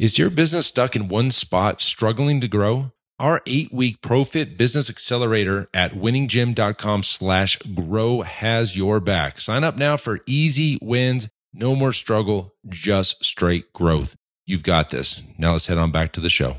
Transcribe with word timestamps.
Is 0.00 0.16
your 0.16 0.30
business 0.30 0.68
stuck 0.68 0.96
in 0.96 1.08
one 1.08 1.30
spot, 1.30 1.82
struggling 1.82 2.40
to 2.40 2.48
grow? 2.48 2.92
Our 3.18 3.42
eight-week 3.46 4.00
ProFit 4.00 4.56
Business 4.56 4.88
Accelerator 4.88 5.68
at 5.74 5.92
winninggym.com 5.92 7.02
slash 7.02 7.58
grow 7.74 8.22
has 8.22 8.74
your 8.78 8.98
back. 9.00 9.42
Sign 9.42 9.62
up 9.62 9.76
now 9.76 9.98
for 9.98 10.20
easy 10.24 10.78
wins, 10.80 11.28
no 11.52 11.76
more 11.76 11.92
struggle, 11.92 12.54
just 12.66 13.22
straight 13.22 13.74
growth. 13.74 14.16
You've 14.46 14.62
got 14.62 14.88
this. 14.88 15.22
Now 15.36 15.52
let's 15.52 15.66
head 15.66 15.76
on 15.76 15.90
back 15.90 16.12
to 16.12 16.20
the 16.20 16.30
show. 16.30 16.56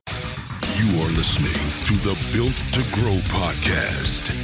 You 0.75 0.99
are 0.99 1.09
listening 1.09 1.51
to 1.87 1.95
the 2.03 2.13
Built 2.37 2.55
to 2.73 2.91
Grow 2.93 3.15
podcast. 3.33 4.37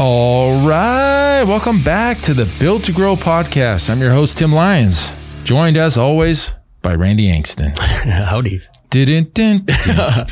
All 0.00 0.66
right. 0.66 1.44
Welcome 1.44 1.80
back 1.84 2.18
to 2.22 2.34
the 2.34 2.52
Built 2.58 2.82
to 2.86 2.92
Grow 2.92 3.14
podcast. 3.14 3.88
I'm 3.88 4.00
your 4.00 4.10
host, 4.10 4.38
Tim 4.38 4.52
Lyons, 4.52 5.12
joined 5.48 5.78
as 5.78 5.96
always 5.96 6.52
by 6.82 6.94
Randy 6.94 7.26
Angston. 7.26 7.74
Howdy. 7.78 8.60
Didn't. 8.90 9.38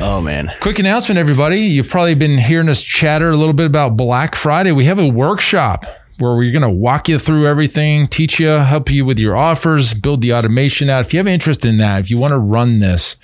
Oh 0.00 0.20
man. 0.20 0.50
Quick 0.60 0.78
announcement, 0.80 1.18
everybody. 1.18 1.60
You've 1.60 1.88
probably 1.88 2.14
been 2.16 2.38
hearing 2.38 2.68
us 2.68 2.82
chatter 2.82 3.30
a 3.30 3.36
little 3.36 3.52
bit 3.52 3.66
about 3.66 3.96
Black 3.96 4.34
Friday. 4.34 4.72
We 4.72 4.86
have 4.86 4.98
a 4.98 5.06
workshop 5.06 5.84
where 6.18 6.34
we're 6.34 6.50
going 6.50 6.62
to 6.62 6.70
walk 6.70 7.08
you 7.08 7.18
through 7.18 7.46
everything, 7.46 8.08
teach 8.08 8.40
you, 8.40 8.48
help 8.48 8.90
you 8.90 9.04
with 9.04 9.20
your 9.20 9.36
offers, 9.36 9.94
build 9.94 10.20
the 10.22 10.32
automation 10.32 10.90
out. 10.90 11.02
If 11.02 11.12
you 11.12 11.18
have 11.18 11.28
interest 11.28 11.64
in 11.64 11.76
that, 11.76 12.00
if 12.00 12.10
you 12.10 12.18
want 12.18 12.32
to 12.32 12.38
run 12.38 12.78
this, 12.78 13.16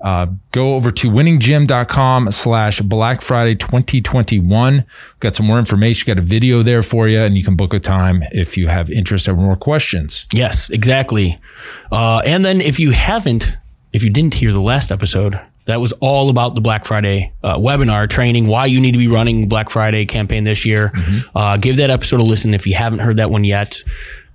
uh, 0.00 0.26
go 0.52 0.76
over 0.76 0.90
to 0.92 1.10
winninggym.com 1.10 2.30
slash 2.30 2.80
Black 2.82 3.20
Friday 3.20 3.54
2021. 3.56 4.74
We've 4.74 4.84
got 5.20 5.34
some 5.34 5.46
more 5.46 5.58
information, 5.58 6.06
got 6.06 6.18
a 6.18 6.26
video 6.26 6.62
there 6.62 6.82
for 6.82 7.08
you, 7.08 7.18
and 7.18 7.36
you 7.36 7.44
can 7.44 7.56
book 7.56 7.74
a 7.74 7.80
time 7.80 8.22
if 8.32 8.56
you 8.56 8.68
have 8.68 8.90
interest 8.90 9.28
or 9.28 9.34
more 9.34 9.56
questions. 9.56 10.26
Yes, 10.32 10.70
exactly. 10.70 11.38
Uh, 11.90 12.22
and 12.24 12.44
then 12.44 12.60
if 12.60 12.78
you 12.78 12.92
haven't, 12.92 13.56
if 13.92 14.02
you 14.04 14.10
didn't 14.10 14.34
hear 14.34 14.52
the 14.52 14.60
last 14.60 14.92
episode, 14.92 15.40
that 15.64 15.80
was 15.80 15.92
all 15.94 16.30
about 16.30 16.54
the 16.54 16.60
Black 16.62 16.86
Friday 16.86 17.32
uh, 17.42 17.56
webinar 17.56 18.08
training, 18.08 18.46
why 18.46 18.64
you 18.66 18.80
need 18.80 18.92
to 18.92 18.98
be 18.98 19.08
running 19.08 19.48
Black 19.48 19.68
Friday 19.68 20.06
campaign 20.06 20.44
this 20.44 20.64
year. 20.64 20.92
Uh, 21.34 21.58
give 21.58 21.76
that 21.76 21.90
episode 21.90 22.20
a 22.20 22.22
listen 22.22 22.54
if 22.54 22.66
you 22.66 22.74
haven't 22.74 23.00
heard 23.00 23.18
that 23.18 23.30
one 23.30 23.44
yet, 23.44 23.82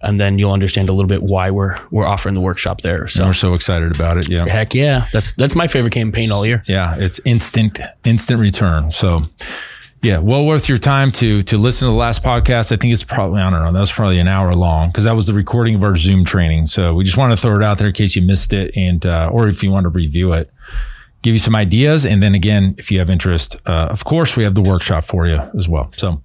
and 0.03 0.19
then 0.19 0.37
you'll 0.37 0.51
understand 0.51 0.89
a 0.89 0.93
little 0.93 1.07
bit 1.07 1.23
why 1.23 1.49
we're 1.49 1.75
we're 1.91 2.05
offering 2.05 2.35
the 2.35 2.41
workshop 2.41 2.81
there. 2.81 3.07
So 3.07 3.19
So 3.21 3.25
we're 3.27 3.33
so 3.33 3.53
excited 3.53 3.95
about 3.95 4.17
it. 4.17 4.29
Yeah. 4.29 4.47
heck 4.47 4.73
yeah, 4.75 5.07
that's 5.11 5.33
that's 5.33 5.55
my 5.55 5.67
favorite 5.67 5.93
campaign 5.93 6.31
all 6.31 6.45
year. 6.45 6.61
Yeah, 6.67 6.95
it's 6.97 7.19
instant, 7.25 7.79
instant 8.03 8.39
return. 8.39 8.91
So, 8.91 9.23
yeah, 10.01 10.19
well 10.19 10.45
worth 10.45 10.67
your 10.69 10.77
time 10.77 11.11
to 11.13 11.43
to 11.43 11.57
listen 11.57 11.87
to 11.87 11.91
the 11.91 11.97
last 11.97 12.21
podcast. 12.23 12.71
I 12.71 12.75
think 12.75 12.93
it's 12.93 13.03
probably 13.03 13.41
I 13.41 13.49
don't 13.49 13.63
know 13.63 13.71
that 13.71 13.79
was 13.79 13.91
probably 13.91 14.19
an 14.19 14.27
hour 14.27 14.53
long 14.53 14.89
because 14.89 15.05
that 15.05 15.15
was 15.15 15.27
the 15.27 15.33
recording 15.33 15.75
of 15.75 15.83
our 15.83 15.95
Zoom 15.95 16.25
training. 16.25 16.67
So 16.67 16.93
we 16.93 17.03
just 17.03 17.17
want 17.17 17.31
to 17.31 17.37
throw 17.37 17.55
it 17.55 17.63
out 17.63 17.77
there 17.77 17.87
in 17.87 17.93
case 17.93 18.15
you 18.15 18.21
missed 18.21 18.53
it, 18.53 18.75
and 18.75 19.05
uh, 19.05 19.29
or 19.31 19.47
if 19.47 19.63
you 19.63 19.71
want 19.71 19.85
to 19.85 19.89
review 19.89 20.33
it, 20.33 20.51
give 21.21 21.33
you 21.33 21.39
some 21.39 21.55
ideas, 21.55 22.05
and 22.05 22.21
then 22.21 22.35
again, 22.35 22.75
if 22.77 22.91
you 22.91 22.99
have 22.99 23.09
interest, 23.09 23.55
uh, 23.65 23.87
of 23.89 24.03
course, 24.03 24.35
we 24.35 24.43
have 24.43 24.55
the 24.55 24.61
workshop 24.61 25.05
for 25.05 25.25
you 25.27 25.39
as 25.57 25.69
well. 25.69 25.89
So. 25.95 26.21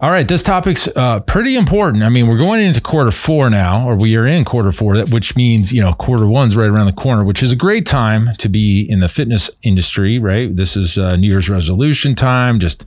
All 0.00 0.12
right, 0.12 0.28
this 0.28 0.44
topic's 0.44 0.88
uh, 0.94 1.18
pretty 1.20 1.56
important. 1.56 2.04
I 2.04 2.08
mean, 2.08 2.28
we're 2.28 2.38
going 2.38 2.60
into 2.62 2.80
quarter 2.80 3.10
four 3.10 3.50
now, 3.50 3.88
or 3.88 3.96
we 3.96 4.14
are 4.14 4.28
in 4.28 4.44
quarter 4.44 4.70
four, 4.70 4.96
which 5.06 5.34
means 5.34 5.72
you 5.72 5.82
know 5.82 5.92
quarter 5.92 6.26
one's 6.26 6.54
right 6.54 6.68
around 6.68 6.86
the 6.86 6.92
corner, 6.92 7.24
which 7.24 7.42
is 7.42 7.50
a 7.50 7.56
great 7.56 7.84
time 7.84 8.30
to 8.36 8.48
be 8.48 8.86
in 8.88 9.00
the 9.00 9.08
fitness 9.08 9.50
industry. 9.62 10.20
Right, 10.20 10.54
this 10.54 10.76
is 10.76 10.98
uh, 10.98 11.16
New 11.16 11.26
Year's 11.26 11.50
resolution 11.50 12.14
time. 12.14 12.60
Just 12.60 12.84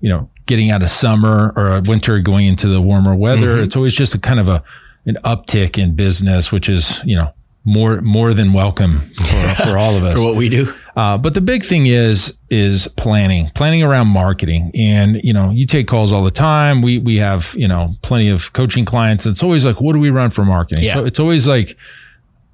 you 0.00 0.08
know, 0.08 0.28
getting 0.46 0.72
out 0.72 0.82
of 0.82 0.90
summer 0.90 1.52
or 1.54 1.80
winter, 1.82 2.18
going 2.18 2.46
into 2.46 2.66
the 2.66 2.80
warmer 2.80 3.14
weather. 3.14 3.60
It's 3.60 3.76
always 3.76 3.94
just 3.94 4.16
a 4.16 4.18
kind 4.18 4.40
of 4.40 4.48
a 4.48 4.64
an 5.06 5.18
uptick 5.24 5.78
in 5.78 5.94
business, 5.94 6.50
which 6.50 6.68
is 6.68 7.00
you 7.04 7.14
know 7.14 7.32
more 7.64 8.00
more 8.00 8.34
than 8.34 8.52
welcome 8.52 9.12
for, 9.18 9.54
for 9.64 9.78
all 9.78 9.96
of 9.96 10.02
us. 10.02 10.14
For 10.18 10.24
what 10.24 10.34
we 10.34 10.48
do, 10.48 10.74
Uh, 10.96 11.16
but 11.18 11.34
the 11.34 11.40
big 11.40 11.64
thing 11.64 11.86
is 11.86 12.34
is 12.50 12.88
planning, 12.96 13.50
planning 13.54 13.82
around 13.82 14.08
marketing. 14.08 14.70
And 14.74 15.20
you 15.22 15.32
know, 15.32 15.50
you 15.50 15.66
take 15.66 15.86
calls 15.86 16.12
all 16.12 16.24
the 16.24 16.30
time. 16.30 16.82
We 16.82 16.98
we 16.98 17.18
have 17.18 17.54
you 17.56 17.68
know 17.68 17.94
plenty 18.02 18.28
of 18.28 18.52
coaching 18.52 18.84
clients. 18.84 19.26
It's 19.26 19.42
always 19.42 19.64
like, 19.64 19.80
what 19.80 19.92
do 19.92 20.00
we 20.00 20.10
run 20.10 20.30
for 20.30 20.44
marketing? 20.44 20.84
Yeah. 20.84 20.94
So 20.94 21.04
it's 21.04 21.20
always 21.20 21.46
like 21.46 21.76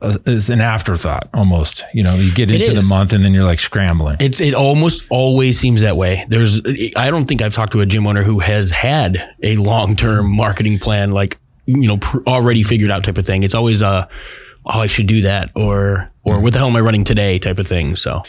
a, 0.01 0.19
it's 0.27 0.49
an 0.49 0.61
afterthought 0.61 1.29
almost. 1.33 1.85
You 1.95 2.03
know, 2.03 2.15
you 2.15 2.33
get 2.33 2.51
into 2.51 2.75
the 2.75 2.83
month 2.83 3.13
and 3.13 3.25
then 3.25 3.33
you're 3.33 3.45
like 3.45 3.61
scrambling. 3.61 4.17
It's 4.21 4.41
it 4.41 4.55
almost 4.55 5.05
always 5.11 5.59
seems 5.59 5.81
that 5.81 5.97
way. 5.97 6.27
There's 6.29 6.61
I 6.97 7.11
don't 7.11 7.27
think 7.27 7.43
I've 7.43 7.55
talked 7.55 7.73
to 7.73 7.81
a 7.81 7.87
gym 7.87 8.07
owner 8.07 8.23
who 8.23 8.41
has 8.41 8.71
had 8.71 9.35
a 9.43 9.57
long 9.57 9.97
term 9.97 10.31
marketing 10.35 10.79
plan 10.79 11.11
like 11.11 11.39
you 11.67 11.87
know 11.87 11.99
pr- 11.99 12.19
already 12.27 12.63
figured 12.63 12.91
out 12.91 13.05
type 13.05 13.19
of 13.19 13.27
thing. 13.27 13.43
It's 13.43 13.55
always 13.55 13.83
a 13.83 14.09
oh 14.67 14.81
I 14.81 14.87
should 14.87 15.07
do 15.07 15.23
that 15.23 15.51
or 15.55 16.11
or 16.27 16.41
what 16.41 16.53
the 16.53 16.59
hell 16.59 16.69
am 16.69 16.77
I 16.77 16.81
running 16.81 17.05
today 17.05 17.39
type 17.39 17.59
of 17.59 17.67
thing. 17.67 17.97
So 17.97 18.23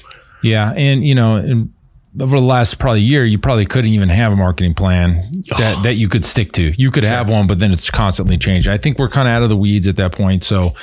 Yeah, 0.44 0.72
and 0.75 1.06
you 1.06 1.16
know, 1.16 1.38
in, 1.38 1.74
over 2.19 2.40
the 2.40 2.46
last 2.46 2.80
probably 2.80 3.02
year, 3.02 3.25
you 3.25 3.38
probably 3.38 3.66
couldn't 3.66 3.91
even 3.91 4.09
have 4.09 4.31
a 4.31 4.35
marketing 4.35 4.75
plan 4.75 5.30
that, 5.58 5.80
that 5.84 5.96
you 5.96 6.07
could 6.07 6.24
stick 6.24 6.52
to. 6.53 6.80
You 6.80 6.91
could 6.91 7.03
have 7.03 7.30
one, 7.30 7.47
but 7.47 7.59
then 7.59 7.72
it's 7.72 7.90
constantly 7.90 8.38
changing. 8.38 8.72
I 8.72 8.78
think 8.78 8.97
we're 8.97 9.09
kind 9.09 9.28
of 9.28 9.34
out 9.34 9.44
of 9.44 9.50
the 9.50 9.57
weeds 9.57 9.88
at 9.88 9.97
that 9.97 10.12
point. 10.12 10.44
So, 10.44 10.74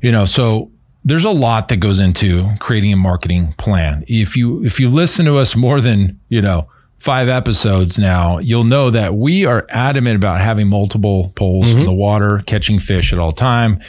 you 0.00 0.12
know, 0.12 0.24
so 0.24 0.70
there's 1.04 1.24
a 1.24 1.30
lot 1.30 1.68
that 1.68 1.78
goes 1.78 2.00
into 2.00 2.48
creating 2.60 2.92
a 2.92 2.96
marketing 2.96 3.54
plan. 3.54 4.04
If 4.06 4.36
you 4.36 4.64
if 4.64 4.78
you 4.78 4.88
listen 4.88 5.24
to 5.26 5.36
us 5.36 5.56
more 5.56 5.80
than 5.80 6.20
you 6.28 6.42
know 6.42 6.68
five 6.98 7.28
episodes 7.28 7.98
now, 7.98 8.38
you'll 8.38 8.64
know 8.64 8.90
that 8.90 9.14
we 9.14 9.44
are 9.46 9.66
adamant 9.70 10.16
about 10.16 10.40
having 10.40 10.68
multiple 10.68 11.32
poles 11.34 11.70
in 11.70 11.78
mm-hmm. 11.78 11.86
the 11.86 11.94
water, 11.94 12.42
catching 12.46 12.78
fish 12.78 13.12
at 13.12 13.18
all 13.18 13.32
time. 13.32 13.80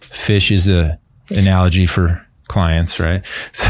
Fish 0.00 0.50
is 0.50 0.68
a 0.68 0.98
analogy 1.30 1.86
for 1.86 2.24
clients, 2.48 2.98
right? 3.00 3.24
So, 3.52 3.68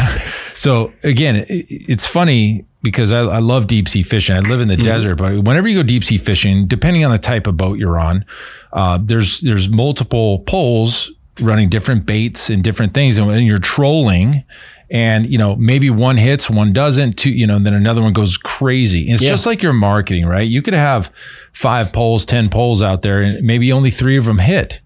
so 0.55 0.93
again, 1.03 1.37
it, 1.37 1.67
it's 1.71 2.07
funny 2.07 2.65
because 2.83 3.11
I, 3.13 3.21
I 3.21 3.39
love 3.39 3.67
deep 3.67 3.89
sea 3.89 4.03
fishing. 4.03 4.37
I 4.37 4.41
live 4.41 4.61
in 4.61 4.69
the 4.69 4.77
desert, 4.77 5.17
but 5.17 5.43
whenever 5.45 5.67
you 5.69 5.77
go 5.79 5.83
deep 5.83 6.05
sea 6.05 6.19
fishing, 6.19 6.67
depending 6.67 7.05
on 7.05 7.11
the 7.13 7.19
type 7.19 7.47
of 7.47 7.57
boat 7.57 7.79
you're 7.79 7.99
on, 7.99 8.25
uh, 8.73 8.99
there's 9.03 9.41
there's 9.41 9.69
multiple 9.69 10.41
poles 10.41 11.11
running 11.41 11.69
different 11.69 12.05
baits 12.07 12.51
and 12.51 12.63
different 12.65 12.95
things, 12.95 13.17
and 13.17 13.27
when 13.27 13.43
you're 13.45 13.59
trolling. 13.59 14.45
And 14.91 15.31
you 15.31 15.37
know 15.37 15.55
maybe 15.55 15.91
one 15.91 16.17
hits, 16.17 16.49
one 16.49 16.73
doesn't. 16.73 17.19
Two, 17.19 17.31
you 17.31 17.47
know, 17.47 17.57
and 17.57 17.67
then 17.67 17.75
another 17.75 18.01
one 18.01 18.15
goes 18.15 18.39
crazy. 18.39 19.05
And 19.05 19.15
it's 19.15 19.23
Yeah. 19.23 19.29
just 19.29 19.45
like 19.45 19.63
your 19.63 19.75
marketing, 19.75 20.25
right? 20.25 20.49
You 20.49 20.63
could 20.63 20.73
have 20.73 21.13
five 21.53 21.93
poles, 21.93 22.25
ten 22.25 22.49
poles 22.49 22.81
out 22.81 23.03
there, 23.03 23.21
and 23.21 23.43
maybe 23.43 23.71
only 23.71 23.91
three 23.91 24.17
of 24.17 24.25
them 24.25 24.39
hit. 24.39 24.81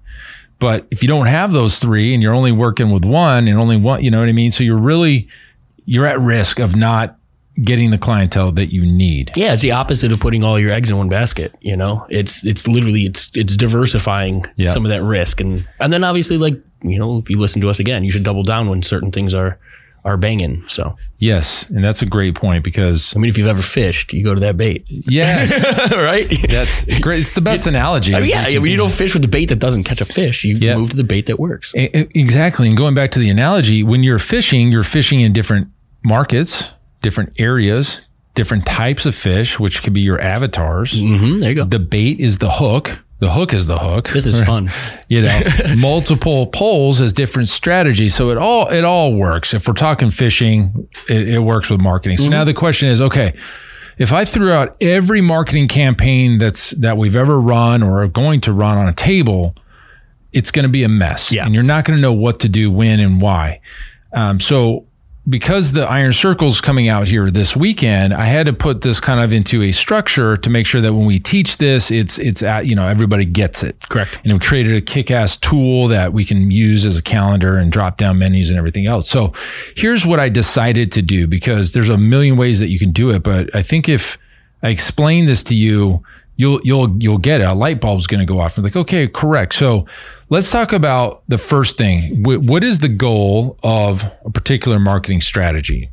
But 0.62 0.86
if 0.90 1.02
you 1.02 1.08
don't 1.08 1.26
have 1.26 1.52
those 1.52 1.78
three 1.78 2.14
and 2.14 2.22
you're 2.22 2.32
only 2.34 2.52
working 2.52 2.90
with 2.90 3.04
one 3.04 3.48
and 3.48 3.58
only 3.58 3.76
one, 3.76 4.02
you 4.02 4.10
know 4.10 4.20
what 4.20 4.28
I 4.28 4.32
mean? 4.32 4.50
So 4.50 4.64
you're 4.64 4.78
really 4.78 5.28
you're 5.84 6.06
at 6.06 6.18
risk 6.20 6.58
of 6.60 6.76
not 6.76 7.18
getting 7.62 7.90
the 7.90 7.98
clientele 7.98 8.50
that 8.52 8.72
you 8.72 8.86
need. 8.86 9.30
yeah, 9.36 9.52
it's 9.52 9.60
the 9.62 9.72
opposite 9.72 10.10
of 10.12 10.18
putting 10.20 10.42
all 10.42 10.58
your 10.58 10.70
eggs 10.72 10.88
in 10.88 10.96
one 10.96 11.08
basket. 11.08 11.54
You 11.60 11.76
know, 11.76 12.06
it's 12.08 12.46
it's 12.46 12.66
literally 12.66 13.04
it's 13.06 13.30
it's 13.34 13.56
diversifying 13.56 14.44
Yeah. 14.56 14.70
some 14.70 14.84
of 14.86 14.90
that 14.90 15.02
risk 15.02 15.40
and 15.40 15.66
and 15.80 15.92
then 15.92 16.04
obviously 16.04 16.38
like 16.38 16.54
you 16.82 16.98
know 16.98 17.18
if 17.18 17.28
you 17.28 17.38
listen 17.38 17.60
to 17.62 17.68
us 17.68 17.78
again, 17.80 18.04
you 18.04 18.10
should 18.10 18.24
double 18.24 18.42
down 18.44 18.68
when 18.70 18.82
certain 18.82 19.10
things 19.10 19.34
are 19.34 19.58
are 20.04 20.16
banging. 20.16 20.64
So 20.66 20.96
Yes, 21.18 21.66
and 21.70 21.84
that's 21.84 22.02
a 22.02 22.06
great 22.06 22.34
point 22.34 22.64
because 22.64 23.14
I 23.14 23.20
mean, 23.20 23.28
if 23.28 23.38
you've 23.38 23.46
ever 23.46 23.62
fished, 23.62 24.12
you 24.12 24.24
go 24.24 24.34
to 24.34 24.40
that 24.40 24.56
bait, 24.56 24.84
yes, 24.88 25.52
right? 25.92 26.28
that's 26.48 26.84
great. 27.00 27.20
It's 27.20 27.34
the 27.34 27.40
best 27.40 27.66
analogy. 27.68 28.14
I 28.14 28.20
mean, 28.20 28.28
yeah, 28.30 28.48
You 28.48 28.60
when 28.60 28.70
you 28.72 28.76
don't 28.76 28.90
fish 28.92 29.12
with 29.14 29.22
the 29.22 29.28
bait 29.28 29.46
that 29.50 29.60
doesn't 29.60 29.84
catch 29.84 30.00
a 30.00 30.04
fish, 30.04 30.42
you 30.44 30.56
Yeah. 30.56 30.76
move 30.76 30.90
to 30.90 30.96
the 30.96 31.04
bait 31.04 31.26
that 31.26 31.38
works. 31.38 31.72
Exactly. 31.76 32.66
And 32.68 32.76
going 32.76 32.94
back 32.94 33.10
to 33.12 33.18
the 33.20 33.30
analogy, 33.30 33.82
when 33.84 34.02
you're 34.02 34.18
fishing, 34.18 34.72
you're 34.72 34.82
fishing 34.84 35.20
in 35.20 35.32
different 35.32 35.68
markets, 36.04 36.72
different 37.00 37.30
areas, 37.38 38.06
different 38.34 38.66
types 38.66 39.06
of 39.06 39.14
fish, 39.14 39.60
which 39.60 39.82
could 39.82 39.92
be 39.92 40.00
your 40.00 40.20
avatars. 40.20 40.92
hmm 41.00 41.38
there 41.38 41.50
you 41.50 41.54
go. 41.56 41.64
The 41.64 41.78
bait 41.78 42.18
is 42.18 42.38
the 42.38 42.50
hook. 42.50 42.98
The 43.22 43.30
hook 43.30 43.54
is 43.54 43.68
the 43.68 43.78
hook. 43.78 44.08
This 44.08 44.26
is 44.26 44.42
fun. 44.42 44.68
you 45.08 45.22
know 45.22 45.40
multiple 45.76 46.48
poles 46.48 47.00
as 47.00 47.12
different 47.12 47.46
strategies 47.48 48.16
so 48.16 48.30
it 48.30 48.36
all 48.36 48.68
it 48.68 48.82
all 48.84 49.14
works 49.14 49.54
if 49.54 49.68
we're 49.68 49.74
talking 49.74 50.10
fishing 50.10 50.88
it, 51.08 51.28
it 51.28 51.38
works 51.38 51.70
with 51.70 51.80
marketing 51.80 52.16
so 52.16 52.28
now 52.28 52.42
the 52.44 52.54
question 52.54 52.88
is 52.88 53.00
okay 53.00 53.32
if 53.98 54.12
i 54.12 54.24
threw 54.24 54.50
out 54.50 54.74
every 54.80 55.20
marketing 55.20 55.68
campaign 55.68 56.38
that's 56.38 56.70
that 56.72 56.96
we've 56.96 57.14
ever 57.16 57.38
run 57.38 57.82
or 57.82 58.02
are 58.02 58.08
going 58.08 58.40
to 58.40 58.52
run 58.52 58.76
on 58.78 58.88
a 58.88 58.92
table 58.94 59.54
it's 60.32 60.50
going 60.50 60.64
to 60.64 60.68
be 60.70 60.82
a 60.82 60.88
mess 60.88 61.30
Yeah. 61.30 61.44
and 61.44 61.54
you're 61.54 61.62
not 61.62 61.84
going 61.84 61.96
to 61.96 62.02
know 62.02 62.12
what 62.14 62.40
to 62.40 62.48
do 62.48 62.70
when 62.72 62.98
and 63.00 63.20
why 63.20 63.60
um, 64.14 64.40
so 64.40 64.86
because 65.28 65.72
the 65.72 65.84
iron 65.84 66.12
circle's 66.12 66.60
coming 66.60 66.88
out 66.88 67.06
here 67.06 67.30
this 67.30 67.54
weekend 67.56 68.12
i 68.12 68.24
had 68.24 68.46
to 68.46 68.52
put 68.52 68.80
this 68.80 68.98
kind 68.98 69.20
of 69.20 69.32
into 69.32 69.62
a 69.62 69.70
structure 69.70 70.36
to 70.36 70.50
make 70.50 70.66
sure 70.66 70.80
that 70.80 70.94
when 70.94 71.06
we 71.06 71.18
teach 71.18 71.58
this 71.58 71.92
it's 71.92 72.18
it's 72.18 72.42
at 72.42 72.66
you 72.66 72.74
know 72.74 72.88
everybody 72.88 73.24
gets 73.24 73.62
it. 73.62 73.78
Correct. 73.88 74.18
and 74.24 74.32
we 74.32 74.38
created 74.40 74.74
a 74.74 74.80
kick-ass 74.80 75.36
tool 75.36 75.86
that 75.88 76.12
we 76.12 76.24
can 76.24 76.50
use 76.50 76.84
as 76.84 76.98
a 76.98 77.02
calendar 77.02 77.56
and 77.56 77.70
drop 77.70 77.98
down 77.98 78.18
menus 78.18 78.50
and 78.50 78.58
everything 78.58 78.86
else. 78.86 79.08
So 79.08 79.32
here's 79.76 80.04
what 80.04 80.18
i 80.18 80.28
decided 80.28 80.90
to 80.92 81.02
do 81.02 81.28
because 81.28 81.72
there's 81.72 81.90
a 81.90 81.98
million 81.98 82.36
ways 82.36 82.58
that 82.58 82.68
you 82.68 82.78
can 82.78 82.90
do 82.90 83.10
it 83.10 83.22
but 83.22 83.54
i 83.54 83.62
think 83.62 83.88
if 83.88 84.18
i 84.62 84.70
explain 84.70 85.26
this 85.26 85.44
to 85.44 85.54
you 85.54 86.02
you'll 86.36 86.60
you'll 86.64 86.96
you'll 87.00 87.18
get 87.18 87.40
it. 87.40 87.44
A 87.44 87.54
light 87.54 87.80
bulb's 87.80 88.06
going 88.06 88.20
to 88.20 88.26
go 88.26 88.40
off. 88.40 88.56
And 88.56 88.64
like 88.64 88.76
okay 88.76 89.06
correct. 89.06 89.54
So 89.54 89.86
let's 90.32 90.50
talk 90.50 90.72
about 90.72 91.22
the 91.28 91.36
first 91.36 91.76
thing. 91.76 92.22
What 92.24 92.64
is 92.64 92.78
the 92.78 92.88
goal 92.88 93.58
of 93.62 94.02
a 94.24 94.30
particular 94.30 94.78
marketing 94.78 95.20
strategy? 95.20 95.90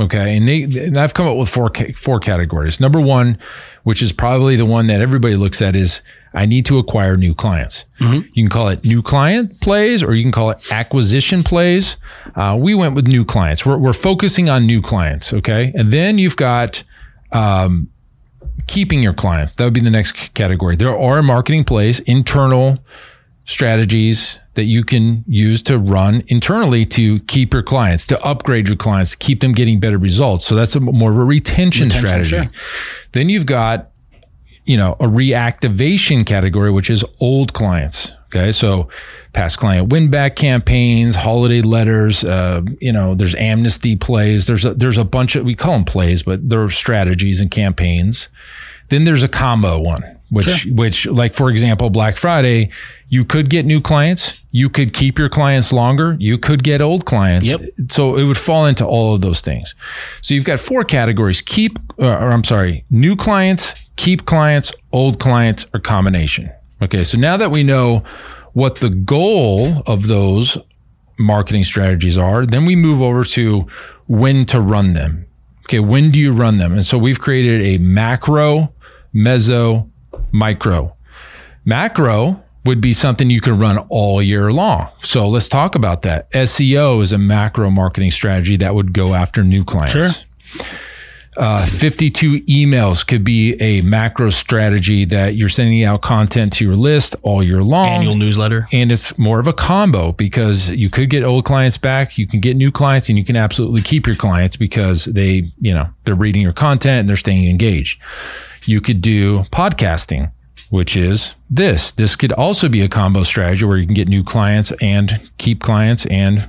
Okay, 0.00 0.34
and, 0.34 0.48
they, 0.48 0.62
and 0.62 0.96
I've 0.96 1.12
come 1.12 1.26
up 1.26 1.36
with 1.36 1.50
four 1.50 1.70
four 1.94 2.18
categories. 2.18 2.80
Number 2.80 2.98
one, 2.98 3.38
which 3.82 4.00
is 4.00 4.10
probably 4.10 4.56
the 4.56 4.64
one 4.64 4.86
that 4.86 5.02
everybody 5.02 5.36
looks 5.36 5.60
at, 5.60 5.76
is 5.76 6.00
I 6.34 6.46
need 6.46 6.64
to 6.66 6.78
acquire 6.78 7.18
new 7.18 7.34
clients. 7.34 7.84
You 8.32 8.44
can 8.44 8.48
call 8.48 8.68
it 8.68 8.82
new 8.82 9.02
client 9.02 9.60
plays, 9.60 10.02
or 10.02 10.14
you 10.14 10.24
can 10.24 10.32
call 10.32 10.48
it 10.48 10.72
acquisition 10.72 11.42
plays. 11.42 11.98
Uh, 12.34 12.56
we 12.58 12.74
went 12.74 12.94
with 12.94 13.06
new 13.06 13.26
clients. 13.26 13.66
We're, 13.66 13.76
we're 13.76 13.92
focusing 13.92 14.48
on 14.48 14.64
new 14.66 14.80
clients. 14.80 15.34
Okay, 15.34 15.70
and 15.74 15.92
then 15.92 16.16
you've 16.16 16.36
got 16.36 16.82
keeping 18.66 19.02
your 19.02 19.12
clients. 19.12 19.54
That 19.56 19.64
would 19.64 19.74
be 19.74 19.80
the 19.80 19.90
next 19.90 20.32
category. 20.32 20.76
There 20.76 20.96
are 20.96 21.22
marketing 21.22 21.64
plays, 21.64 22.00
internal 22.00 22.78
strategies 23.44 24.38
that 24.54 24.64
you 24.64 24.84
can 24.84 25.24
use 25.26 25.62
to 25.62 25.78
run 25.78 26.22
internally 26.28 26.84
to 26.84 27.20
keep 27.20 27.54
your 27.54 27.62
clients, 27.62 28.06
to 28.06 28.22
upgrade 28.22 28.68
your 28.68 28.76
clients, 28.76 29.14
keep 29.14 29.40
them 29.40 29.52
getting 29.52 29.80
better 29.80 29.98
results. 29.98 30.44
So 30.44 30.54
that's 30.54 30.76
a 30.76 30.80
more 30.80 31.10
of 31.10 31.18
a 31.18 31.24
retention, 31.24 31.90
strategy. 31.90 32.30
sure. 32.30 32.46
Then 33.12 33.28
you've 33.28 33.46
got, 33.46 33.90
you 34.64 34.76
know, 34.76 34.92
a 35.00 35.06
reactivation 35.06 36.26
category, 36.26 36.70
which 36.70 36.90
is 36.90 37.04
old 37.18 37.52
clients. 37.52 38.12
Okay. 38.26 38.52
So 38.52 38.88
past 39.32 39.58
client 39.58 39.90
win 39.90 40.10
back 40.10 40.36
campaigns, 40.36 41.14
holiday 41.14 41.60
letters, 41.60 42.24
uh, 42.24 42.62
you 42.80 42.92
know, 42.92 43.14
there's 43.14 43.34
amnesty 43.34 43.96
plays. 43.96 44.46
There's 44.46 44.64
a, 44.64 44.74
there's 44.74 44.98
a 44.98 45.04
bunch 45.04 45.36
of, 45.36 45.44
we 45.44 45.54
call 45.54 45.72
them 45.72 45.84
plays, 45.84 46.22
but 46.22 46.48
they're 46.48 46.68
strategies 46.70 47.40
and 47.40 47.50
campaigns. 47.50 48.28
Then 48.88 49.04
there's 49.04 49.22
a 49.22 49.28
combo 49.28 49.80
one, 49.80 50.18
which, 50.32 50.66
which 50.66 51.06
like, 51.06 51.34
for 51.34 51.50
example, 51.50 51.90
Black 51.90 52.16
Friday, 52.16 52.70
you 53.08 53.22
could 53.22 53.50
get 53.50 53.66
new 53.66 53.82
clients. 53.82 54.42
You 54.50 54.70
could 54.70 54.94
keep 54.94 55.18
your 55.18 55.28
clients 55.28 55.72
longer. 55.72 56.16
You 56.18 56.38
could 56.38 56.62
get 56.64 56.80
old 56.80 57.04
clients. 57.04 57.46
Yep. 57.46 57.60
So 57.90 58.16
it 58.16 58.24
would 58.24 58.38
fall 58.38 58.64
into 58.64 58.86
all 58.86 59.14
of 59.14 59.20
those 59.20 59.42
things. 59.42 59.74
So 60.22 60.32
you've 60.32 60.46
got 60.46 60.58
four 60.58 60.84
categories: 60.84 61.42
keep, 61.42 61.78
uh, 61.98 62.08
or 62.08 62.32
I'm 62.32 62.44
sorry, 62.44 62.84
new 62.90 63.14
clients, 63.14 63.86
keep 63.96 64.24
clients, 64.24 64.72
old 64.90 65.20
clients, 65.20 65.66
or 65.74 65.80
combination. 65.80 66.50
Okay. 66.82 67.04
So 67.04 67.18
now 67.18 67.36
that 67.36 67.50
we 67.50 67.62
know 67.62 68.02
what 68.54 68.76
the 68.76 68.88
goal 68.88 69.82
of 69.86 70.06
those 70.08 70.56
marketing 71.18 71.64
strategies 71.64 72.16
are, 72.16 72.46
then 72.46 72.64
we 72.64 72.74
move 72.74 73.02
over 73.02 73.24
to 73.24 73.66
when 74.06 74.46
to 74.46 74.62
run 74.62 74.94
them. 74.94 75.26
Okay. 75.66 75.80
When 75.80 76.10
do 76.10 76.18
you 76.18 76.32
run 76.32 76.56
them? 76.56 76.72
And 76.72 76.86
so 76.86 76.96
we've 76.96 77.20
created 77.20 77.60
a 77.60 77.76
macro, 77.82 78.72
meso, 79.14 79.90
micro. 80.30 80.94
Macro 81.64 82.42
would 82.64 82.80
be 82.80 82.92
something 82.92 83.28
you 83.30 83.40
could 83.40 83.54
run 83.54 83.78
all 83.88 84.22
year 84.22 84.52
long. 84.52 84.88
So 85.00 85.28
let's 85.28 85.48
talk 85.48 85.74
about 85.74 86.02
that. 86.02 86.30
SEO 86.32 87.02
is 87.02 87.12
a 87.12 87.18
macro 87.18 87.70
marketing 87.70 88.10
strategy 88.10 88.56
that 88.56 88.74
would 88.74 88.92
go 88.92 89.14
after 89.14 89.42
new 89.42 89.64
clients. 89.64 89.92
Sure. 89.92 90.68
Uh, 91.34 91.64
52 91.64 92.42
emails 92.42 93.06
could 93.06 93.24
be 93.24 93.54
a 93.54 93.80
macro 93.80 94.28
strategy 94.28 95.06
that 95.06 95.34
you're 95.34 95.48
sending 95.48 95.82
out 95.82 96.02
content 96.02 96.52
to 96.52 96.64
your 96.64 96.76
list 96.76 97.16
all 97.22 97.42
year 97.42 97.62
long. 97.62 97.88
Annual 97.88 98.16
newsletter. 98.16 98.68
And 98.70 98.92
it's 98.92 99.16
more 99.16 99.40
of 99.40 99.46
a 99.46 99.54
combo 99.54 100.12
because 100.12 100.68
you 100.68 100.90
could 100.90 101.08
get 101.08 101.24
old 101.24 101.46
clients 101.46 101.78
back, 101.78 102.18
you 102.18 102.26
can 102.26 102.40
get 102.40 102.54
new 102.54 102.70
clients, 102.70 103.08
and 103.08 103.16
you 103.16 103.24
can 103.24 103.36
absolutely 103.36 103.80
keep 103.80 104.06
your 104.06 104.16
clients 104.16 104.56
because 104.56 105.06
they, 105.06 105.50
you 105.58 105.72
know, 105.72 105.88
they're 106.04 106.14
reading 106.14 106.42
your 106.42 106.52
content 106.52 107.00
and 107.00 107.08
they're 107.08 107.16
staying 107.16 107.48
engaged. 107.48 107.98
You 108.66 108.80
could 108.80 109.00
do 109.00 109.40
podcasting, 109.52 110.30
which 110.70 110.96
is 110.96 111.34
this. 111.50 111.90
This 111.92 112.16
could 112.16 112.32
also 112.32 112.68
be 112.68 112.80
a 112.82 112.88
combo 112.88 113.22
strategy 113.24 113.64
where 113.64 113.76
you 113.76 113.86
can 113.86 113.94
get 113.94 114.08
new 114.08 114.22
clients 114.24 114.72
and 114.80 115.28
keep 115.38 115.60
clients 115.60 116.06
and 116.06 116.48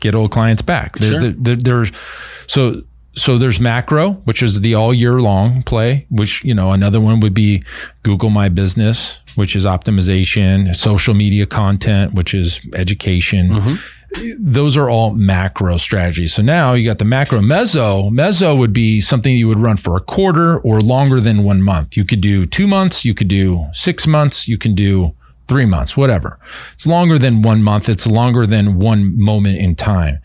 get 0.00 0.14
old 0.14 0.30
clients 0.30 0.62
back. 0.62 0.96
There- 0.98 1.10
Sure. 1.10 1.20
there- 1.20 1.34
there- 1.36 1.56
there's 1.56 1.92
so 2.46 2.82
so 3.16 3.36
there's 3.36 3.58
macro, 3.58 4.12
which 4.26 4.44
is 4.44 4.60
the 4.60 4.76
all 4.76 4.94
year 4.94 5.20
long 5.20 5.64
play, 5.64 6.06
which, 6.08 6.44
you 6.44 6.54
know, 6.54 6.70
another 6.70 7.00
one 7.00 7.18
would 7.18 7.34
be 7.34 7.60
Google 8.04 8.30
My 8.30 8.48
Business, 8.48 9.18
which 9.34 9.56
is 9.56 9.64
optimization, 9.64 10.72
social 10.76 11.14
media 11.14 11.44
content, 11.44 12.14
which 12.14 12.32
is 12.32 12.60
education. 12.76 13.48
Mm-hmm. 13.50 13.74
Those 14.38 14.76
are 14.76 14.88
all 14.88 15.12
macro 15.12 15.76
strategies. 15.76 16.34
So 16.34 16.42
now 16.42 16.72
you 16.72 16.88
got 16.88 16.98
the 16.98 17.04
macro 17.04 17.40
meso. 17.40 18.10
Meso 18.10 18.58
would 18.58 18.72
be 18.72 19.00
something 19.00 19.34
you 19.34 19.48
would 19.48 19.58
run 19.58 19.76
for 19.76 19.96
a 19.96 20.00
quarter 20.00 20.58
or 20.60 20.80
longer 20.80 21.20
than 21.20 21.44
one 21.44 21.62
month. 21.62 21.96
You 21.96 22.04
could 22.04 22.20
do 22.20 22.46
two 22.46 22.66
months, 22.66 23.04
you 23.04 23.14
could 23.14 23.28
do 23.28 23.66
six 23.72 24.06
months, 24.06 24.48
you 24.48 24.56
can 24.56 24.74
do 24.74 25.14
three 25.48 25.64
months, 25.64 25.96
whatever. 25.96 26.38
It's 26.74 26.86
longer 26.86 27.18
than 27.18 27.42
one 27.42 27.62
month. 27.62 27.88
It's 27.88 28.06
longer 28.06 28.46
than 28.46 28.78
one 28.78 29.18
moment 29.18 29.56
in 29.56 29.74
time. 29.74 30.20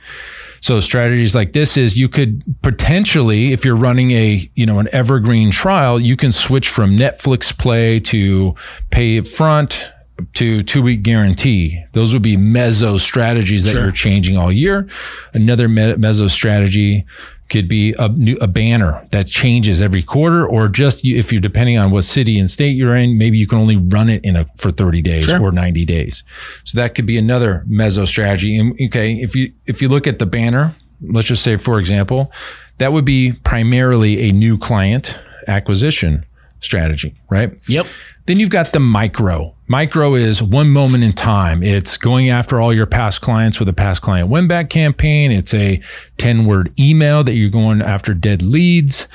So 0.59 0.79
strategies 0.79 1.33
like 1.33 1.53
this 1.53 1.75
is 1.75 1.97
you 1.97 2.07
could 2.07 2.44
potentially, 2.62 3.51
if 3.51 3.65
you're 3.65 3.75
running 3.75 4.12
a, 4.12 4.50
you 4.53 4.65
know, 4.65 4.79
an 4.79 4.89
evergreen 4.91 5.51
trial, 5.51 6.00
you 6.00 6.15
can 6.15 6.31
switch 6.31 6.69
from 6.69 6.97
Netflix 6.97 7.57
play 7.57 8.00
to 8.01 8.53
pay 8.89 9.19
up 9.19 9.27
front 9.27 9.92
to 10.33 10.63
two 10.63 10.81
week 10.81 11.03
guarantee. 11.03 11.83
Those 11.93 12.13
would 12.13 12.21
be 12.23 12.37
meso 12.37 12.99
strategies 12.99 13.63
that 13.65 13.71
Sure. 13.71 13.81
you're 13.83 13.91
changing 13.91 14.37
all 14.37 14.51
year. 14.51 14.87
Another 15.33 15.67
me- 15.67 15.93
meso 15.93 16.29
strategy 16.29 17.05
could 17.49 17.67
be 17.67 17.93
a 17.99 18.09
new, 18.09 18.35
a 18.41 18.47
banner 18.47 19.05
that 19.11 19.27
changes 19.27 19.81
every 19.81 20.01
quarter, 20.01 20.45
or 20.45 20.67
just 20.67 21.03
you, 21.03 21.15
if 21.17 21.31
you're 21.31 21.41
depending 21.41 21.77
on 21.77 21.91
what 21.91 22.03
city 22.03 22.39
and 22.39 22.49
state 22.49 22.75
you're 22.75 22.95
in, 22.95 23.17
maybe 23.17 23.37
you 23.37 23.45
can 23.45 23.59
only 23.59 23.75
run 23.77 24.09
it 24.09 24.23
in 24.23 24.35
a 24.35 24.45
for 24.57 24.71
30 24.71 25.01
days 25.01 25.25
Sure. 25.25 25.39
or 25.41 25.51
90 25.51 25.85
days. 25.85 26.23
So 26.63 26.77
that 26.79 26.95
could 26.95 27.05
be 27.05 27.17
another 27.17 27.63
meso 27.69 28.07
strategy. 28.07 28.57
And 28.57 28.73
okay, 28.87 29.13
if 29.13 29.35
you 29.35 29.51
if 29.67 29.81
you 29.81 29.89
look 29.89 30.07
at 30.07 30.19
the 30.19 30.25
banner, 30.25 30.73
let's 31.01 31.27
just 31.27 31.43
say 31.43 31.57
for 31.57 31.79
example, 31.79 32.31
that 32.79 32.91
would 32.91 33.05
be 33.05 33.33
primarily 33.43 34.29
a 34.29 34.31
new 34.31 34.57
client 34.57 35.19
acquisition 35.47 36.25
strategy, 36.63 37.15
right? 37.30 37.60
Yep. 37.68 37.88
Then 38.25 38.39
you've 38.39 38.50
got 38.50 38.71
the 38.71 38.80
micro. 38.80 39.54
Micro 39.68 40.15
is 40.15 40.42
one 40.42 40.69
moment 40.69 41.04
in 41.04 41.12
time. 41.13 41.62
It's 41.62 41.98
going 41.98 42.30
after 42.30 42.60
all 42.62 42.74
your 42.74 42.86
past 42.86 43.21
clients 43.21 43.60
with 43.60 43.68
a 43.68 43.74
past 43.74 44.01
client 44.01 44.30
win 44.30 44.48
back 44.48 44.69
campaign. 44.69 45.31
It's 45.31 45.54
a 45.54 45.81
10 46.18 46.45
word 46.45 46.74
email 46.80 47.24
that 47.25 47.33
you're 47.33 47.50
going 47.50 47.81
after 47.81 48.13
dead 48.13 48.42
leads. 48.42 49.07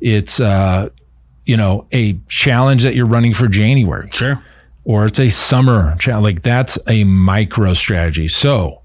It's, 0.00 0.40
uh, 0.40 0.88
you 1.44 1.56
know, 1.58 1.86
a 1.92 2.14
challenge 2.28 2.84
that 2.84 2.94
you're 2.94 3.06
running 3.06 3.34
for 3.34 3.48
January 3.48 4.08
Sure. 4.12 4.42
or 4.84 5.04
it's 5.04 5.18
a 5.18 5.28
summer 5.28 5.94
challenge. 5.98 6.24
Like 6.24 6.42
that's 6.42 6.78
a 6.88 7.04
micro 7.04 7.74
strategy. 7.74 8.28
So 8.28 8.80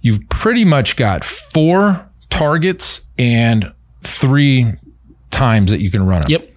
you've 0.00 0.26
pretty 0.30 0.64
much 0.64 0.96
got 0.96 1.22
four 1.22 2.08
targets 2.30 3.02
and 3.18 3.72
three 4.02 4.72
times 5.30 5.70
that 5.70 5.80
you 5.82 5.90
can 5.90 6.06
run 6.06 6.22
them. 6.22 6.30
Yep. 6.30 6.50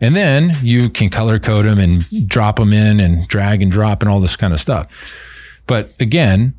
And 0.00 0.14
then 0.14 0.52
you 0.62 0.90
can 0.90 1.10
color 1.10 1.38
code 1.38 1.64
them 1.64 1.78
and 1.78 2.28
drop 2.28 2.56
them 2.56 2.72
in 2.72 3.00
and 3.00 3.26
drag 3.28 3.62
and 3.62 3.72
drop 3.72 4.02
and 4.02 4.10
all 4.10 4.20
this 4.20 4.36
kind 4.36 4.52
of 4.52 4.60
stuff. 4.60 4.86
But 5.66 5.92
again, 5.98 6.54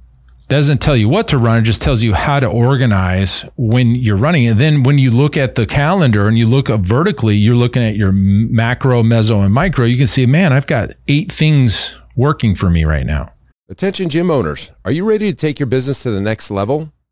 doesn't 0.50 0.79
tell 0.79 0.98
you 0.98 1.08
what 1.08 1.27
to 1.29 1.38
run. 1.38 1.60
It 1.60 1.62
just 1.62 1.81
tells 1.81 2.01
you 2.01 2.13
how 2.13 2.39
to 2.39 2.48
organize 2.48 3.46
when 3.55 3.96
you're 3.96 4.17
running. 4.17 4.48
And 4.48 4.60
then 4.60 4.84
when 4.84 4.98
you 4.98 5.12
look 5.12 5.38
at 5.38 5.55
the 5.55 5.67
calendar 5.67 6.27
and 6.27 6.38
you 6.38 6.48
look 6.48 6.69
up 6.69 6.81
vertically, 6.81 7.36
you're 7.36 7.55
looking 7.55 7.84
at 7.84 7.96
your 7.96 8.12
macro, 8.12 9.03
meso, 9.03 9.43
and 9.46 9.53
micro. 9.53 9.86
You 9.86 9.96
can 9.96 10.08
see, 10.08 10.25
man, 10.25 10.51
I've 10.51 10.67
got 10.67 10.91
eight 11.08 11.31
things 11.31 11.96
working 12.15 12.55
for 12.55 12.69
me 12.69 12.84
right 12.84 13.05
now. 13.05 13.31
Attention 13.69 14.10
gym 14.10 14.31
owners, 14.31 14.72
are 14.84 14.91
you 14.91 15.08
ready 15.08 15.29
to 15.29 15.36
take 15.36 15.60
your 15.60 15.67
business 15.67 16.01
to 16.01 16.10
the 16.10 16.19
next 16.19 16.50
level? 16.50 16.91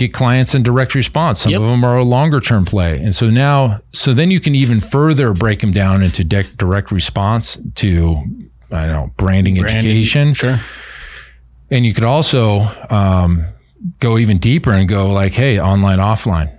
get 0.00 0.12
clients 0.12 0.54
in 0.54 0.62
direct 0.62 0.94
response. 0.94 1.40
Some 1.42 1.52
Yep. 1.52 1.60
of 1.60 1.66
them 1.68 1.84
are 1.84 1.96
a 1.98 2.04
longer 2.04 2.40
term 2.40 2.64
play. 2.64 2.98
And 2.98 3.14
so 3.14 3.30
now, 3.30 3.80
so 3.92 4.12
then 4.14 4.30
you 4.30 4.40
can 4.40 4.54
even 4.54 4.80
further 4.80 5.32
break 5.32 5.60
them 5.60 5.70
down 5.72 6.02
into 6.02 6.24
de- 6.24 6.42
direct 6.56 6.90
response 6.90 7.56
to, 7.76 8.16
I 8.72 8.80
don't 8.86 8.92
know, 8.92 9.10
branding, 9.16 9.54
Branding, 9.54 9.76
education. 9.76 10.34
Sure. 10.34 10.60
And 11.70 11.86
you 11.86 11.94
could 11.94 12.04
also 12.04 12.66
um, 12.90 13.44
go 14.00 14.18
even 14.18 14.38
deeper 14.38 14.72
and 14.72 14.88
go 14.88 15.12
like, 15.12 15.32
hey, 15.32 15.60
online, 15.60 15.98
offline, 15.98 16.50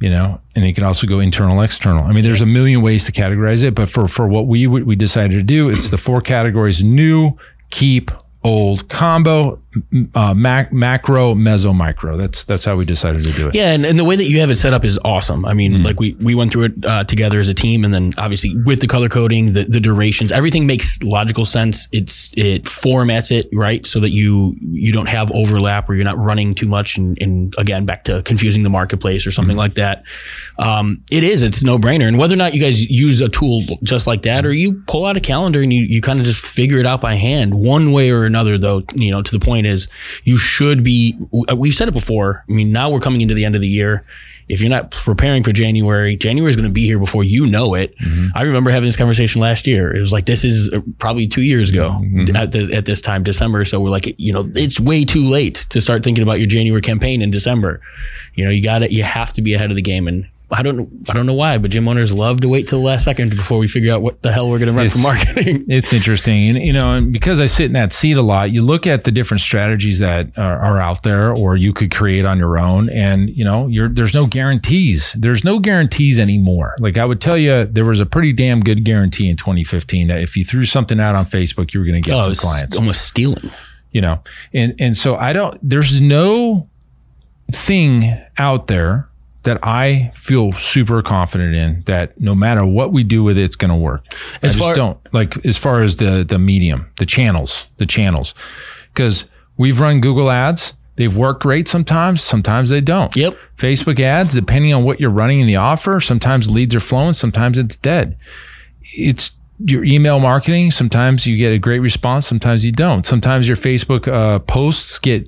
you 0.00 0.10
know, 0.10 0.40
and 0.56 0.64
you 0.64 0.74
can 0.74 0.82
also 0.82 1.06
go 1.06 1.20
internal, 1.20 1.60
external. 1.60 2.04
I 2.04 2.12
mean, 2.12 2.24
there's 2.24 2.42
a 2.42 2.46
million 2.46 2.82
ways 2.82 3.04
to 3.04 3.12
categorize 3.12 3.62
it, 3.62 3.74
but 3.76 3.88
for, 3.88 4.08
for 4.08 4.26
what 4.26 4.46
we, 4.48 4.66
we 4.66 4.96
decided 4.96 5.36
to 5.36 5.42
do, 5.44 5.68
it's 5.68 5.90
the 5.90 5.98
four 5.98 6.20
categories, 6.20 6.82
new, 6.82 7.32
keep, 7.70 8.10
old 8.42 8.88
combo, 8.88 9.59
uh, 10.14 10.34
mac, 10.34 10.72
macro, 10.72 11.34
meso, 11.34 11.74
micro. 11.74 12.16
That's 12.16 12.44
that's 12.44 12.64
how 12.64 12.76
we 12.76 12.84
decided 12.84 13.22
to 13.24 13.32
do 13.32 13.48
it. 13.48 13.54
Yeah, 13.54 13.72
and, 13.72 13.86
and 13.86 13.98
the 13.98 14.04
way 14.04 14.16
that 14.16 14.24
you 14.24 14.40
have 14.40 14.50
it 14.50 14.56
set 14.56 14.72
up 14.72 14.84
is 14.84 14.98
awesome. 15.04 15.44
I 15.44 15.52
Mm. 15.52 15.56
mean, 15.56 15.82
like 15.82 16.00
we 16.00 16.14
we 16.14 16.34
went 16.34 16.50
through 16.52 16.64
it 16.64 16.72
uh, 16.84 17.04
together 17.04 17.38
as 17.40 17.48
a 17.48 17.54
team, 17.54 17.84
and 17.84 17.92
then 17.94 18.12
obviously 18.18 18.56
with 18.64 18.80
the 18.80 18.86
color 18.86 19.08
coding, 19.08 19.52
the, 19.52 19.64
the 19.64 19.80
durations, 19.80 20.32
everything 20.32 20.66
makes 20.66 21.02
logical 21.02 21.44
sense. 21.44 21.86
It's 21.92 22.32
it 22.36 22.64
formats 22.64 23.30
it 23.30 23.48
right 23.52 23.84
so 23.86 24.00
that 24.00 24.10
you 24.10 24.56
you 24.60 24.92
don't 24.92 25.06
have 25.08 25.30
overlap 25.32 25.88
or 25.88 25.94
you're 25.94 26.04
not 26.04 26.18
running 26.18 26.54
too 26.54 26.66
much, 26.68 26.96
and, 26.98 27.16
and 27.20 27.54
again 27.58 27.84
back 27.86 28.04
to 28.04 28.22
confusing 28.24 28.62
the 28.64 28.70
marketplace 28.70 29.26
or 29.26 29.30
something 29.30 29.56
like 29.56 29.74
that. 29.74 30.02
Um, 30.58 31.02
it 31.10 31.22
is 31.24 31.42
it's 31.42 31.62
no 31.62 31.78
brainer, 31.78 32.08
and 32.08 32.18
whether 32.18 32.34
or 32.34 32.38
not 32.38 32.54
you 32.54 32.60
guys 32.60 32.88
use 32.90 33.20
a 33.20 33.28
tool 33.28 33.62
just 33.82 34.06
like 34.06 34.22
that, 34.22 34.44
or 34.44 34.52
you 34.52 34.82
pull 34.86 35.04
out 35.06 35.16
a 35.16 35.20
calendar 35.20 35.60
and 35.62 35.72
you 35.72 35.82
you 35.84 36.00
kind 36.00 36.18
of 36.18 36.24
just 36.26 36.44
figure 36.44 36.78
it 36.78 36.86
out 36.86 37.00
by 37.00 37.14
hand, 37.14 37.54
one 37.54 37.92
way 37.92 38.10
or 38.10 38.24
another. 38.24 38.58
Though 38.58 38.82
you 38.94 39.10
know, 39.10 39.22
to 39.22 39.30
the 39.38 39.44
point 39.44 39.59
is 39.64 39.88
you 40.24 40.36
should 40.36 40.82
be. 40.82 41.18
We've 41.56 41.74
said 41.74 41.88
it 41.88 41.92
before. 41.92 42.44
I 42.48 42.52
mean, 42.52 42.72
now 42.72 42.90
we're 42.90 43.00
coming 43.00 43.20
into 43.20 43.34
the 43.34 43.44
end 43.44 43.54
of 43.54 43.60
the 43.60 43.68
year. 43.68 44.04
If 44.48 44.60
you're 44.60 44.70
not 44.70 44.90
preparing 44.90 45.44
for 45.44 45.52
January, 45.52 46.16
January 46.16 46.50
is 46.50 46.56
going 46.56 46.68
to 46.68 46.72
be 46.72 46.84
here 46.84 46.98
before 46.98 47.22
you 47.22 47.46
know 47.46 47.74
it. 47.74 47.96
Mm-hmm. 47.98 48.36
I 48.36 48.42
remember 48.42 48.70
having 48.70 48.88
this 48.88 48.96
conversation 48.96 49.40
last 49.40 49.64
year. 49.64 49.94
It 49.94 50.00
was 50.00 50.12
like 50.12 50.26
this 50.26 50.42
is 50.42 50.70
probably 50.98 51.28
two 51.28 51.42
years 51.42 51.70
ago 51.70 52.00
mm-hmm. 52.02 52.34
at, 52.34 52.50
the, 52.50 52.74
at 52.74 52.84
this 52.84 53.00
time, 53.00 53.22
December. 53.22 53.64
So 53.64 53.78
we're 53.78 53.90
like, 53.90 54.12
you 54.18 54.32
know, 54.32 54.50
it's 54.56 54.80
way 54.80 55.04
too 55.04 55.24
late 55.28 55.66
to 55.70 55.80
start 55.80 56.02
thinking 56.02 56.22
about 56.22 56.40
your 56.40 56.48
January 56.48 56.82
campaign 56.82 57.22
in 57.22 57.30
December. 57.30 57.80
You 58.34 58.44
know, 58.44 58.50
you 58.50 58.60
got 58.60 58.78
to 58.78 58.92
You 58.92 59.04
have 59.04 59.32
to 59.34 59.42
be 59.42 59.54
ahead 59.54 59.70
of 59.70 59.76
the 59.76 59.82
game, 59.82 60.08
and 60.08 60.26
I 60.52 60.62
don't 60.62 60.88
I 61.08 61.12
don't 61.12 61.26
know 61.26 61.34
why, 61.34 61.58
but 61.58 61.70
gym 61.70 61.86
owners 61.86 62.12
love 62.12 62.40
to 62.40 62.48
wait 62.48 62.66
till 62.66 62.80
the 62.80 62.84
last 62.84 63.04
second 63.04 63.30
before 63.30 63.58
we 63.58 63.68
figure 63.68 63.92
out 63.92 64.02
what 64.02 64.20
the 64.22 64.32
hell 64.32 64.50
we're 64.50 64.58
going 64.58 64.66
to 64.72 64.72
run 64.76 64.88
for 64.88 64.98
marketing. 64.98 65.64
It's 65.68 65.92
interesting, 65.92 66.48
and 66.50 66.58
you 66.66 66.72
know, 66.72 66.92
and 66.94 67.12
because 67.12 67.40
I 67.40 67.46
sit 67.46 67.66
in 67.66 67.74
that 67.74 67.92
seat 67.92 68.16
a 68.16 68.22
lot, 68.22 68.50
you 68.50 68.60
look 68.62 68.86
at 68.86 69.04
the 69.04 69.12
different 69.12 69.40
strategies 69.42 70.00
that 70.00 70.36
are, 70.36 70.58
are 70.58 70.80
out 70.80 71.04
there, 71.04 71.32
or 71.32 71.56
you 71.56 71.72
could 71.72 71.92
create 71.94 72.24
on 72.24 72.38
your 72.38 72.58
own, 72.58 72.90
and 72.90 73.30
you 73.30 73.44
know, 73.44 73.68
you're, 73.68 73.88
there's 73.88 74.14
no 74.14 74.26
guarantees. 74.26 75.12
There's 75.12 75.44
no 75.44 75.60
guarantees 75.60 76.18
anymore. 76.18 76.74
Like 76.80 76.98
I 76.98 77.04
would 77.04 77.20
tell 77.20 77.36
you, 77.38 77.66
there 77.66 77.84
was 77.84 78.00
a 78.00 78.06
pretty 78.06 78.32
damn 78.32 78.60
good 78.60 78.84
guarantee 78.84 79.30
in 79.30 79.36
2015 79.36 80.08
that 80.08 80.20
if 80.20 80.36
you 80.36 80.44
threw 80.44 80.64
something 80.64 80.98
out 80.98 81.14
on 81.14 81.26
Facebook, 81.26 81.72
you 81.72 81.80
were 81.80 81.86
going 81.86 82.02
to 82.02 82.06
get 82.10 82.16
Oh, 82.16 82.22
some 82.22 82.32
it's 82.32 82.40
clients. 82.40 82.76
almost 82.76 83.06
stealing. 83.06 83.50
You 83.92 84.00
know, 84.00 84.22
and 84.52 84.74
and 84.80 84.96
so 84.96 85.16
I 85.16 85.32
don't. 85.32 85.58
There's 85.62 86.00
no 86.00 86.68
thing 87.52 88.20
out 88.38 88.66
there 88.68 89.08
that 89.42 89.58
I 89.62 90.12
feel 90.14 90.52
super 90.52 91.02
confident 91.02 91.54
in 91.54 91.82
that 91.86 92.20
no 92.20 92.34
matter 92.34 92.64
what 92.64 92.92
we 92.92 93.02
do 93.02 93.22
with 93.22 93.38
it, 93.38 93.42
it's 93.42 93.56
going 93.56 93.70
to 93.70 93.76
work. 93.76 94.04
As 94.42 94.56
I 94.56 94.58
just 94.58 94.58
far- 94.58 94.74
don't 94.74 94.98
like 95.12 95.44
as 95.46 95.56
far 95.56 95.82
as 95.82 95.96
the 95.96 96.24
the 96.24 96.38
medium, 96.38 96.90
the 96.98 97.06
channels, 97.06 97.70
the 97.78 97.86
channels, 97.86 98.34
because 98.92 99.24
we've 99.56 99.80
run 99.80 100.00
Google 100.00 100.30
ads. 100.30 100.74
They've 100.96 101.16
worked 101.16 101.42
great 101.42 101.66
sometimes. 101.66 102.22
Sometimes 102.22 102.68
they 102.68 102.82
don't. 102.82 103.16
Yep. 103.16 103.38
Facebook 103.56 103.98
ads, 104.00 104.34
depending 104.34 104.74
on 104.74 104.84
what 104.84 105.00
you're 105.00 105.08
running 105.08 105.40
in 105.40 105.46
the 105.46 105.56
offer, 105.56 105.98
sometimes 105.98 106.50
leads 106.50 106.74
are 106.74 106.80
flowing, 106.80 107.14
sometimes 107.14 107.56
it's 107.56 107.78
dead. 107.78 108.18
It's 108.82 109.30
your 109.64 109.84
email 109.84 110.20
marketing. 110.20 110.70
Sometimes 110.70 111.26
you 111.26 111.36
get 111.36 111.52
a 111.52 111.58
great 111.58 111.80
response, 111.80 112.26
sometimes 112.26 112.66
you 112.66 112.72
don't. 112.72 113.06
Sometimes 113.06 113.48
your 113.48 113.56
Facebook 113.56 114.08
uh, 114.08 114.40
posts 114.40 114.98
get 114.98 115.26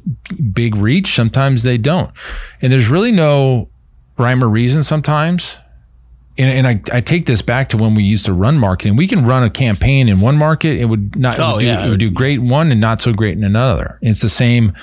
big 0.53 0.75
reach, 0.75 1.15
sometimes 1.15 1.63
they 1.63 1.79
don't. 1.79 2.11
And 2.61 2.71
there's 2.73 2.89
really 2.89 3.13
no 3.13 3.69
rhyme 4.19 4.43
or 4.43 4.49
reason 4.49 4.83
sometimes. 4.83 5.57
And, 6.39 6.67
and 6.67 6.67
I, 6.67 6.97
I 6.97 7.01
take 7.03 7.27
this 7.27 7.43
back 7.43 7.69
to 7.71 7.77
when 7.77 7.95
we 7.95 8.03
used 8.05 8.25
to 8.25 8.33
run 8.33 8.57
marketing. 8.59 8.97
We 8.97 9.07
can 9.07 9.27
run 9.27 9.43
a 9.43 9.51
campaign 9.51 10.09
in 10.09 10.21
one 10.21 10.37
market. 10.37 10.79
It 10.81 10.87
would 10.87 11.15
not, 11.15 11.35
it 11.35 11.41
Oh, 11.41 11.55
would 11.57 11.61
do, 11.61 11.67
yeah. 11.67 11.87
it 11.87 11.91
would 11.91 12.01
do 12.01 12.11
great 12.11 12.39
in 12.41 12.49
one 12.49 12.73
and 12.73 12.81
not 12.81 13.03
so 13.03 13.13
great 13.13 13.37
in 13.37 13.45
another. 13.45 13.99
It's 14.01 14.23
the 14.23 14.31
same 14.31 14.75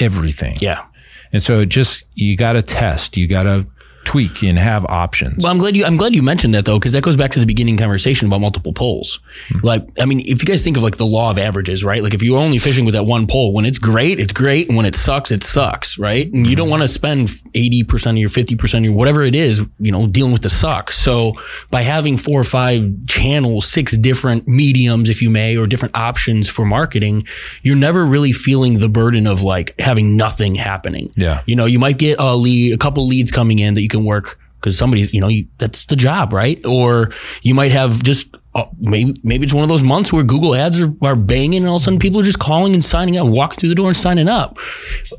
everything. 0.00 0.56
Yeah. 0.60 0.84
And 1.32 1.40
so 1.42 1.60
it 1.60 1.66
just, 1.66 2.04
you 2.14 2.36
got 2.36 2.54
to 2.54 2.62
test, 2.62 3.16
you 3.16 3.28
got 3.28 3.44
to 3.44 3.66
tweak 4.06 4.42
and 4.42 4.58
have 4.58 4.86
options. 4.86 5.42
Well, 5.42 5.52
I'm 5.52 5.58
glad 5.58 5.76
you. 5.76 5.84
I'm 5.84 5.98
glad 5.98 6.14
you 6.14 6.22
mentioned 6.22 6.54
that 6.54 6.64
though, 6.64 6.78
because 6.78 6.92
that 6.92 7.02
goes 7.02 7.16
back 7.16 7.32
to 7.32 7.40
the 7.40 7.44
beginning 7.44 7.76
conversation 7.76 8.28
about 8.28 8.40
multiple 8.40 8.72
poles. 8.72 9.20
Hmm. 9.48 9.58
Like, 9.62 9.82
I 10.00 10.06
mean, 10.06 10.20
if 10.20 10.40
you 10.40 10.46
guys 10.46 10.64
think 10.64 10.76
of 10.78 10.82
like 10.82 10.96
the 10.96 11.04
law 11.04 11.30
of 11.30 11.38
averages, 11.38 11.84
right? 11.84 12.02
Like, 12.02 12.14
if 12.14 12.22
you're 12.22 12.38
only 12.38 12.58
fishing 12.58 12.86
with 12.86 12.94
that 12.94 13.04
one 13.04 13.26
pole, 13.26 13.52
when 13.52 13.66
it's 13.66 13.78
great, 13.78 14.18
it's 14.18 14.32
great, 14.32 14.68
and 14.68 14.76
when 14.76 14.86
it 14.86 14.94
sucks, 14.94 15.30
it 15.30 15.44
sucks, 15.44 15.98
right? 15.98 16.32
And 16.32 16.46
you 16.46 16.56
don't 16.56 16.68
hmm. 16.68 16.72
want 16.72 16.82
to 16.82 16.88
spend 16.88 17.30
eighty 17.54 17.82
percent 17.82 18.16
of 18.16 18.20
your 18.20 18.30
fifty 18.30 18.56
percent 18.56 18.84
of 18.84 18.90
your 18.90 18.96
whatever 18.96 19.22
it 19.22 19.34
is, 19.34 19.60
you 19.78 19.92
know, 19.92 20.06
dealing 20.06 20.32
with 20.32 20.42
the 20.42 20.50
suck. 20.50 20.92
So 20.92 21.34
by 21.70 21.82
having 21.82 22.16
four 22.16 22.40
or 22.40 22.44
five 22.44 22.90
channels, 23.06 23.68
six 23.68 23.96
different 23.96 24.46
mediums, 24.46 25.10
if 25.10 25.20
you 25.20 25.30
may, 25.30 25.56
or 25.56 25.66
different 25.66 25.96
options 25.96 26.48
for 26.48 26.64
marketing, 26.64 27.26
you're 27.62 27.76
never 27.76 28.06
really 28.06 28.32
feeling 28.32 28.78
the 28.78 28.88
burden 28.88 29.26
of 29.26 29.42
like 29.42 29.78
having 29.80 30.16
nothing 30.16 30.54
happening. 30.54 31.10
Yeah. 31.16 31.42
You 31.46 31.56
know, 31.56 31.64
you 31.66 31.78
might 31.78 31.98
get 31.98 32.20
a 32.20 32.36
lead, 32.36 32.72
a 32.72 32.78
couple 32.78 33.06
leads 33.06 33.30
coming 33.30 33.58
in 33.58 33.74
that 33.74 33.82
you 33.82 33.88
can 33.96 34.04
work 34.04 34.38
because 34.60 34.76
somebody's, 34.76 35.12
you 35.14 35.20
know, 35.20 35.28
you, 35.28 35.46
that's 35.58 35.84
the 35.86 35.96
job, 35.96 36.32
right? 36.32 36.64
Or 36.64 37.10
you 37.42 37.54
might 37.54 37.72
have 37.72 38.02
just 38.02 38.34
uh, 38.56 38.64
maybe 38.80 39.14
maybe 39.22 39.44
it's 39.44 39.52
one 39.52 39.62
of 39.62 39.68
those 39.68 39.82
months 39.82 40.14
where 40.14 40.24
Google 40.24 40.54
ads 40.54 40.80
are, 40.80 40.90
are 41.02 41.14
banging 41.14 41.58
and 41.58 41.68
all 41.68 41.76
of 41.76 41.82
a 41.82 41.84
sudden 41.84 41.98
people 41.98 42.20
are 42.20 42.24
just 42.24 42.38
calling 42.38 42.72
and 42.72 42.82
signing 42.82 43.18
up, 43.18 43.26
walking 43.26 43.58
through 43.58 43.68
the 43.68 43.74
door 43.74 43.88
and 43.88 43.96
signing 43.96 44.28
up. 44.28 44.58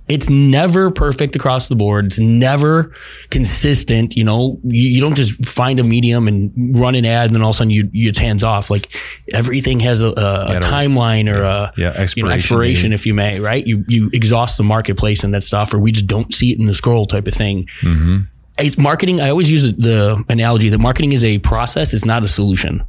It's 0.08 0.28
never 0.28 0.90
perfect 0.90 1.36
across 1.36 1.68
the 1.68 1.76
board. 1.76 2.08
It's 2.08 2.18
never 2.18 2.92
consistent. 3.30 4.18
You 4.18 4.24
know, 4.24 4.60
you, 4.64 4.90
you 4.90 5.02
don't 5.02 5.16
just 5.16 5.46
find 5.46 5.80
a 5.80 5.84
medium 5.84 6.28
and 6.28 6.52
run 6.76 6.96
an 6.96 7.06
ad 7.06 7.28
and 7.28 7.36
then 7.36 7.44
all 7.44 7.52
of 7.52 7.56
a 7.56 7.58
sudden 7.58 7.70
you, 7.70 7.90
you 7.94 8.10
it's 8.10 8.18
hands 8.18 8.44
off. 8.44 8.72
Like 8.72 8.92
everything 9.32 9.80
has 9.82 10.02
a, 10.02 10.08
a, 10.08 10.58
a 10.58 10.60
timeline 10.60 11.32
or 11.32 11.44
a 11.44 11.74
Yeah, 11.78 11.86
you 11.86 11.94
know, 11.94 12.02
expiration 12.02 12.32
expiration 12.32 12.94
if 12.94 13.06
you 13.06 13.14
may, 13.14 13.40
right? 13.40 13.66
You 13.68 13.86
you 13.88 14.10
exhaust 14.14 14.58
the 14.58 14.64
marketplace 14.64 15.24
and 15.24 15.32
that 15.36 15.44
stuff, 15.44 15.76
or 15.76 15.80
we 15.80 15.92
just 15.92 16.08
don't 16.08 16.34
see 16.34 16.54
it 16.54 16.60
in 16.60 16.66
the 16.66 16.74
scroll 16.74 17.06
type 17.06 17.28
of 17.28 17.36
thing. 17.36 17.68
Mm-hmm. 17.82 18.24
It's 18.60 18.78
marketing. 18.78 19.22
I 19.22 19.30
always 19.30 19.50
use 19.52 19.64
the, 19.64 20.24
analogy 20.30 20.70
that 20.70 20.80
marketing 20.80 21.12
is 21.12 21.24
a 21.24 21.40
process; 21.40 21.94
it's 21.94 22.06
not 22.06 22.24
a 22.24 22.28
solution. 22.28 22.84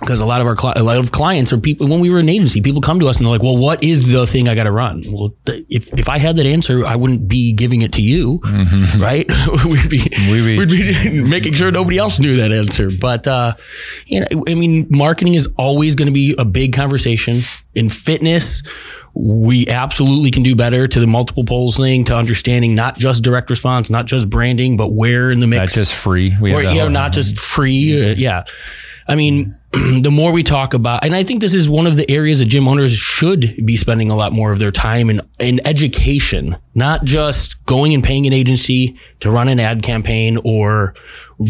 Because 0.00 0.20
a 0.20 0.26
lot 0.26 0.42
of 0.42 0.46
our 0.46 0.54
cli- 0.54 0.74
a 0.76 0.82
lot 0.82 0.98
of 0.98 1.10
clients 1.10 1.54
or 1.54 1.58
people 1.58 1.86
when 1.86 2.00
we 2.00 2.10
were 2.10 2.18
an 2.18 2.28
agency, 2.28 2.60
people 2.60 2.82
come 2.82 3.00
to 3.00 3.08
us 3.08 3.16
and 3.16 3.24
they're 3.24 3.32
like, 3.32 3.42
"Well, 3.42 3.56
what 3.56 3.82
is 3.82 4.12
the 4.12 4.26
thing 4.26 4.46
I 4.46 4.54
got 4.54 4.64
to 4.64 4.70
run?" 4.70 5.02
Well, 5.10 5.34
th- 5.46 5.64
if 5.70 5.90
if 5.98 6.10
I 6.10 6.18
had 6.18 6.36
that 6.36 6.46
answer, 6.46 6.84
I 6.84 6.96
wouldn't 6.96 7.28
be 7.28 7.54
giving 7.54 7.80
it 7.80 7.94
to 7.94 8.02
you, 8.02 8.38
right? 8.98 9.26
we'd 9.64 9.88
be 9.88 10.00
Mm-hmm. 10.00 10.30
We'd 10.32 10.44
be- 10.44 10.58
we'd 10.58 10.68
be 10.68 11.20
making 11.30 11.54
sure 11.54 11.70
nobody 11.70 11.96
else 11.96 12.18
knew 12.18 12.36
that 12.36 12.52
answer. 12.52 12.90
But 13.00 13.26
uh, 13.26 13.54
you 14.06 14.20
know, 14.20 14.26
I 14.46 14.54
mean, 14.54 14.86
marketing 14.90 15.32
is 15.32 15.48
always 15.56 15.94
going 15.94 16.06
to 16.08 16.12
be 16.12 16.34
a 16.36 16.44
big 16.44 16.74
conversation 16.74 17.40
in 17.74 17.88
fitness. 17.88 18.62
We 19.18 19.66
absolutely 19.68 20.30
can 20.30 20.42
do 20.42 20.54
better 20.54 20.86
to 20.86 21.00
the 21.00 21.06
multiple 21.06 21.44
poles 21.44 21.78
thing, 21.78 22.04
to 22.04 22.16
understanding 22.16 22.74
not 22.74 22.98
just 22.98 23.22
direct 23.22 23.48
response, 23.48 23.88
not 23.88 24.04
just 24.04 24.28
branding, 24.28 24.76
but 24.76 24.88
where 24.88 25.30
in 25.30 25.40
the 25.40 25.46
mix 25.46 25.74
Not 25.74 25.80
just 25.80 25.94
free. 25.94 26.36
We 26.38 26.52
or 26.52 26.62
you 26.62 26.74
know, 26.74 26.88
not 26.88 27.12
just 27.12 27.38
free. 27.38 28.10
uh, 28.10 28.14
yeah, 28.16 28.44
I 29.08 29.14
mean, 29.14 29.56
the 29.72 30.10
more 30.10 30.32
we 30.32 30.42
talk 30.42 30.74
about, 30.74 31.04
and 31.04 31.14
I 31.14 31.22
think 31.22 31.40
this 31.40 31.54
is 31.54 31.68
one 31.68 31.86
of 31.86 31.96
the 31.96 32.10
areas 32.10 32.40
that 32.40 32.46
gym 32.46 32.68
owners 32.68 32.92
should 32.92 33.64
be 33.64 33.76
spending 33.76 34.10
a 34.10 34.16
lot 34.16 34.32
more 34.32 34.52
of 34.52 34.58
their 34.58 34.72
time 34.72 35.10
in 35.10 35.20
in 35.38 35.66
education, 35.66 36.56
not 36.74 37.04
just 37.04 37.64
going 37.66 37.94
and 37.94 38.02
paying 38.02 38.26
an 38.26 38.32
agency 38.32 38.96
to 39.20 39.30
run 39.30 39.48
an 39.48 39.60
ad 39.60 39.82
campaign 39.82 40.38
or 40.44 40.94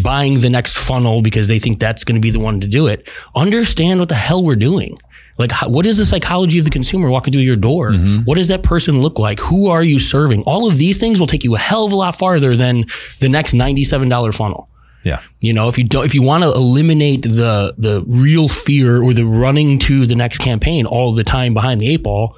buying 0.03 0.41
the 0.41 0.51
next 0.51 0.77
funnel 0.77 1.23
because 1.23 1.49
they 1.49 1.59
think 1.59 1.79
that's 1.79 2.05
going 2.05 2.17
to 2.17 2.21
be 2.21 2.31
the 2.31 2.41
one 2.41 2.61
to 2.61 2.69
do 2.69 2.87
it. 2.87 3.09
Understand 3.35 4.01
what 4.01 4.09
the 4.09 4.15
hell 4.15 4.45
we're 4.45 4.57
doing. 4.57 4.97
Like, 5.39 5.53
how, 5.53 5.69
what 5.69 5.85
is 5.85 5.99
the 5.99 6.07
psychology 6.07 6.59
of 6.59 6.65
the 6.65 6.71
consumer 6.71 7.11
walking 7.11 7.33
through 7.33 7.43
your 7.43 7.57
door? 7.57 7.91
Mm-hmm. 7.91 8.23
What 8.25 8.37
does 8.37 8.49
that 8.49 8.63
person 8.63 9.03
look 9.03 9.19
like? 9.19 9.39
Who 9.41 9.69
are 9.69 9.83
you 9.83 9.99
serving? 9.99 10.43
All 10.45 10.69
of 10.69 10.79
these 10.79 10.99
things 10.99 11.21
will 11.21 11.27
take 11.27 11.45
you 11.45 11.55
a 11.55 11.59
hell 11.59 11.87
of 11.87 11.93
a 11.93 11.97
lot 11.97 12.17
farther 12.17 12.57
than 12.57 12.87
the 13.21 13.29
next 13.29 13.53
ninety-seven 13.53 14.09
dollar 14.09 14.33
funnel. 14.33 14.69
Yeah. 15.05 15.21
You 15.41 15.53
know, 15.53 15.69
if 15.69 15.79
you 15.79 15.85
don't, 15.85 16.05
if 16.05 16.15
you 16.15 16.23
want 16.23 16.43
to 16.43 16.51
eliminate 16.51 17.23
the 17.23 17.75
the 17.79 18.03
real 18.09 18.49
fear 18.49 19.03
or 19.03 19.13
the 19.13 19.27
running 19.27 19.79
to 19.81 20.07
the 20.07 20.17
next 20.17 20.39
campaign 20.39 20.87
all 20.87 21.15
the 21.15 21.23
time 21.23 21.55
behind 21.55 21.81
the 21.81 21.89
eight 21.89 22.03
ball, 22.03 22.37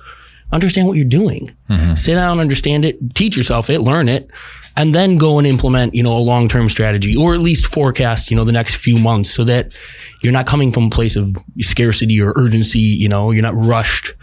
understand 0.52 0.86
what 0.86 0.96
you're 0.96 1.04
doing. 1.04 1.48
Mm-hmm. 1.68 1.92
Sit 1.94 2.14
down, 2.14 2.40
understand 2.40 2.84
it, 2.84 3.14
teach 3.14 3.36
yourself 3.36 3.70
it, 3.70 3.80
learn 3.80 4.08
it, 4.08 4.30
and 4.76 4.94
then 4.94 5.18
go 5.18 5.38
and 5.38 5.46
implement, 5.46 5.94
you 5.94 6.02
know, 6.02 6.16
a 6.16 6.20
long 6.20 6.48
term 6.48 6.68
strategy 6.68 7.16
or 7.16 7.34
at 7.34 7.40
least 7.40 7.66
forecast, 7.66 8.30
you 8.30 8.36
know, 8.36 8.44
the 8.44 8.52
next 8.52 8.76
few 8.76 8.98
months 8.98 9.30
so 9.30 9.44
that 9.44 9.76
you're 10.22 10.32
not 10.32 10.46
coming 10.46 10.72
from 10.72 10.84
a 10.84 10.90
place 10.90 11.16
of 11.16 11.36
scarcity 11.60 12.20
or 12.20 12.32
urgency. 12.36 12.78
You 12.78 13.08
know, 13.08 13.30
you're 13.30 13.42
not 13.42 13.56
rushed, 13.56 14.14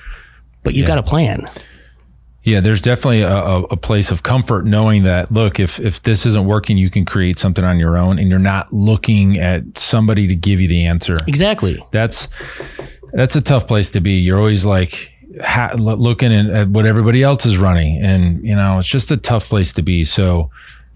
but 0.63 0.73
you've 0.73 0.87
got 0.87 0.97
a 0.97 1.03
plan. 1.03 1.47
Yeah, 2.45 2.59
there's 2.59 2.79
definitely 2.79 3.21
a, 3.21 3.35
a, 3.35 3.63
a 3.63 3.77
place 3.77 4.11
of 4.11 4.21
comfort 4.21 4.67
knowing 4.67 5.03
that 5.03 5.31
look, 5.31 5.59
if 5.59 5.79
if 5.79 6.03
this 6.03 6.27
isn't 6.27 6.45
working, 6.45 6.77
you 6.77 6.91
can 6.91 7.03
create 7.03 7.39
something 7.39 7.65
on 7.65 7.79
your 7.79 7.97
own, 7.97 8.19
and 8.19 8.29
you're 8.29 8.37
not 8.37 8.71
looking 8.71 9.39
at 9.39 9.77
somebody 9.77 10.27
to 10.27 10.35
give 10.35 10.61
you 10.61 10.67
the 10.67 10.85
answer. 10.85 11.17
Exactly. 11.27 11.83
That's 11.89 12.29
that's 13.13 13.35
a 13.35 13.41
tough 13.41 13.65
place 13.65 13.89
to 13.91 13.99
be. 13.99 14.19
You're 14.19 14.37
always 14.37 14.63
like 14.63 15.11
ha- 15.43 15.73
looking 15.77 16.33
at, 16.33 16.45
at 16.47 16.67
what 16.69 16.85
everybody 16.85 17.23
else 17.23 17.45
is 17.45 17.57
running, 17.57 18.01
and 18.03 18.43
you 18.45 18.55
know 18.55 18.79
it's 18.79 18.87
just 18.87 19.11
a 19.11 19.17
tough 19.17 19.47
place 19.49 19.73
to 19.73 19.81
be. 19.81 20.03
So, 20.03 20.49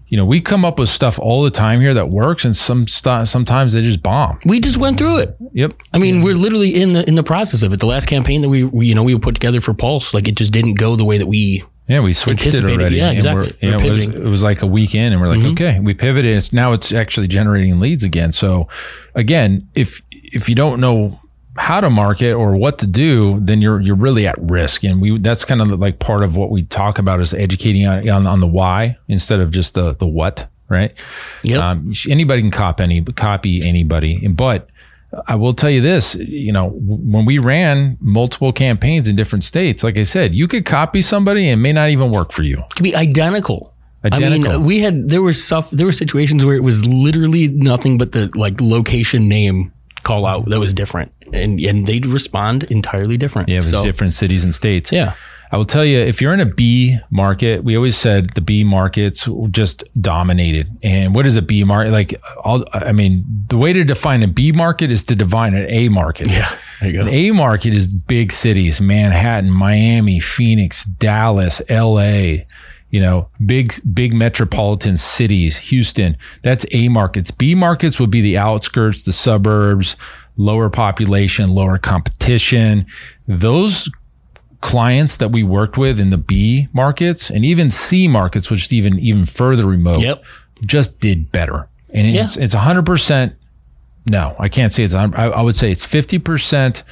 you 0.08 0.16
know, 0.16 0.24
we 0.24 0.40
come 0.40 0.64
up 0.64 0.78
with 0.78 0.88
stuff 0.88 1.18
all 1.18 1.42
the 1.42 1.50
time 1.50 1.80
here 1.80 1.94
that 1.94 2.08
works, 2.10 2.44
and 2.44 2.54
some 2.56 2.86
st- 2.86 3.28
sometimes 3.28 3.72
they 3.72 3.82
just 3.82 4.02
bomb. 4.02 4.38
We 4.44 4.60
just 4.60 4.76
went 4.76 4.98
through 4.98 5.18
it. 5.18 5.36
Yep. 5.52 5.74
I 5.92 5.98
mean, 5.98 6.22
we're 6.22 6.34
literally 6.34 6.80
in 6.82 6.92
the 6.94 7.06
in 7.08 7.14
the 7.14 7.22
process 7.22 7.62
of 7.62 7.72
it. 7.72 7.80
The 7.80 7.86
last 7.86 8.06
campaign 8.06 8.42
that 8.42 8.48
we, 8.48 8.64
we 8.64 8.86
you 8.86 8.94
know 8.94 9.02
we 9.02 9.18
put 9.18 9.34
together 9.34 9.60
for 9.60 9.74
Pulse, 9.74 10.12
like 10.14 10.26
it 10.28 10.34
just 10.36 10.52
didn't 10.52 10.74
go 10.74 10.96
the 10.96 11.04
way 11.04 11.18
that 11.18 11.26
we. 11.26 11.64
Yeah, 11.88 12.00
we 12.02 12.12
switched 12.12 12.46
it 12.46 12.62
already. 12.64 12.96
yeah, 12.98 13.08
and 13.08 13.16
exactly. 13.16 13.42
we're- 13.42 13.56
You 13.62 13.70
know, 13.72 13.84
it, 13.84 13.90
was. 13.90 14.06
Mm-hmm. 14.06 14.26
it 14.26 14.30
was 14.30 14.42
like 14.44 14.62
a 14.62 14.66
week 14.66 14.94
in, 14.94 15.12
and 15.12 15.20
we're 15.20 15.26
like, 15.28 15.42
okay, 15.52 15.80
we 15.80 15.92
pivoted. 15.92 16.36
It's 16.36 16.52
now 16.52 16.72
it's 16.72 16.92
actually 16.92 17.26
generating 17.26 17.80
leads 17.80 18.04
again. 18.04 18.30
So, 18.30 18.68
again, 19.16 19.68
if 19.74 20.00
if 20.12 20.48
you 20.48 20.54
don't 20.54 20.80
know 20.80 21.18
how 21.56 21.80
to 21.80 21.90
market 21.90 22.32
or 22.32 22.54
what 22.56 22.78
to 22.78 22.86
do, 22.86 23.38
then 23.40 23.60
you're 23.60 23.80
you're 23.80 23.96
really 23.96 24.26
at 24.26 24.36
risk. 24.40 24.84
And 24.84 25.00
we 25.00 25.18
that's 25.18 25.44
kind 25.44 25.60
of 25.60 25.68
like 25.80 25.98
part 25.98 26.22
of 26.22 26.36
what 26.36 26.50
we 26.50 26.62
talk 26.64 26.98
about 26.98 27.20
is 27.20 27.34
educating 27.34 27.86
on 27.86 28.08
on, 28.08 28.26
on 28.26 28.38
the 28.40 28.46
why 28.46 28.96
instead 29.08 29.40
of 29.40 29.50
just 29.50 29.74
the 29.74 29.94
the 29.94 30.06
what, 30.06 30.48
right? 30.68 30.94
Yeah. 31.42 31.70
Um, 31.70 31.92
anybody 32.08 32.42
can 32.42 32.50
copy 32.50 32.82
any 32.82 33.02
copy 33.02 33.66
anybody, 33.66 34.26
but 34.28 34.68
I 35.26 35.34
will 35.34 35.52
tell 35.52 35.70
you 35.70 35.80
this: 35.80 36.14
you 36.14 36.52
know, 36.52 36.70
when 36.70 37.24
we 37.24 37.38
ran 37.38 37.98
multiple 38.00 38.52
campaigns 38.52 39.08
in 39.08 39.16
different 39.16 39.42
states, 39.44 39.82
like 39.82 39.98
I 39.98 40.04
said, 40.04 40.34
you 40.34 40.46
could 40.46 40.64
copy 40.64 41.02
somebody 41.02 41.48
and 41.48 41.60
it 41.60 41.62
may 41.62 41.72
not 41.72 41.90
even 41.90 42.12
work 42.12 42.32
for 42.32 42.42
you. 42.42 42.58
It 42.58 42.74
could 42.76 42.84
be 42.84 42.94
identical. 42.94 43.74
I 44.02 44.16
Identical. 44.16 44.52
mean, 44.52 44.64
we 44.64 44.80
had 44.80 45.10
there 45.10 45.20
were 45.20 45.34
stuff 45.34 45.70
there 45.70 45.84
were 45.84 45.92
situations 45.92 46.42
where 46.42 46.56
it 46.56 46.62
was 46.62 46.86
literally 46.86 47.48
nothing 47.48 47.98
but 47.98 48.12
the 48.12 48.30
like 48.34 48.58
location 48.58 49.28
name 49.28 49.72
call 50.02 50.26
out 50.26 50.46
that 50.48 50.60
was 50.60 50.72
different, 50.74 51.12
and 51.32 51.60
and 51.60 51.86
they'd 51.86 52.06
respond 52.06 52.64
entirely 52.64 53.16
different. 53.16 53.48
Yeah, 53.48 53.56
it 53.56 53.58
was 53.58 53.70
So, 53.70 53.82
different 53.82 54.12
cities 54.12 54.44
and 54.44 54.54
states. 54.54 54.92
Yeah. 54.92 55.14
I 55.52 55.56
will 55.56 55.64
tell 55.64 55.84
you, 55.84 55.98
if 55.98 56.20
you're 56.22 56.32
in 56.32 56.38
a 56.38 56.46
B 56.46 56.96
market, 57.10 57.64
we 57.64 57.74
always 57.74 57.96
said 57.96 58.30
the 58.34 58.40
B 58.40 58.62
markets 58.62 59.28
just 59.50 59.82
dominated. 60.00 60.70
And 60.84 61.12
what 61.12 61.26
is 61.26 61.36
a 61.36 61.42
B 61.42 61.64
market? 61.64 61.90
Like, 61.90 62.22
all, 62.44 62.64
I 62.72 62.92
mean, 62.92 63.24
the 63.48 63.56
way 63.56 63.72
to 63.72 63.82
define 63.82 64.22
a 64.22 64.28
B 64.28 64.52
market 64.52 64.92
is 64.92 65.02
to 65.04 65.16
define 65.16 65.54
an 65.54 65.66
A 65.68 65.88
market. 65.88 66.28
Yeah. 66.28 66.54
There 66.80 66.88
you 66.90 66.94
go. 66.98 67.00
An 67.02 67.08
A 67.08 67.32
market 67.32 67.74
is 67.74 67.88
big 67.88 68.32
cities: 68.32 68.80
Manhattan, 68.80 69.50
Miami, 69.50 70.20
Phoenix, 70.20 70.84
Dallas, 70.84 71.60
L.A. 71.68 72.46
You 72.90 73.00
know, 73.00 73.28
big 73.44 73.72
big 73.94 74.12
metropolitan 74.12 74.96
cities, 74.96 75.56
Houston. 75.58 76.16
That's 76.42 76.66
A 76.72 76.88
markets. 76.88 77.30
B 77.30 77.54
markets 77.54 78.00
would 78.00 78.10
be 78.10 78.20
the 78.20 78.36
outskirts, 78.36 79.02
the 79.02 79.12
suburbs, 79.12 79.96
lower 80.36 80.68
population, 80.70 81.50
lower 81.50 81.78
competition. 81.78 82.86
Those 83.28 83.88
clients 84.60 85.16
that 85.18 85.30
we 85.32 85.42
worked 85.42 85.78
with 85.78 85.98
in 86.00 86.10
the 86.10 86.18
B 86.18 86.68
markets 86.72 87.30
and 87.30 87.44
even 87.44 87.70
C 87.70 88.08
markets, 88.08 88.50
which 88.50 88.64
is 88.66 88.72
even 88.72 88.98
even 88.98 89.24
further 89.24 89.66
remote, 89.66 90.00
Yep. 90.00 90.24
just 90.66 90.98
did 91.00 91.30
better. 91.32 91.68
And 91.94 92.12
it's 92.12 92.36
it's 92.36 92.54
hundred 92.54 92.86
percent. 92.86 93.34
No, 94.08 94.34
I 94.38 94.48
can't 94.48 94.72
say 94.72 94.82
it's. 94.82 94.94
I, 94.94 95.04
I 95.04 95.42
would 95.42 95.56
say 95.56 95.70
it's 95.70 95.84
fifty 95.84 96.18
percent 96.18 96.82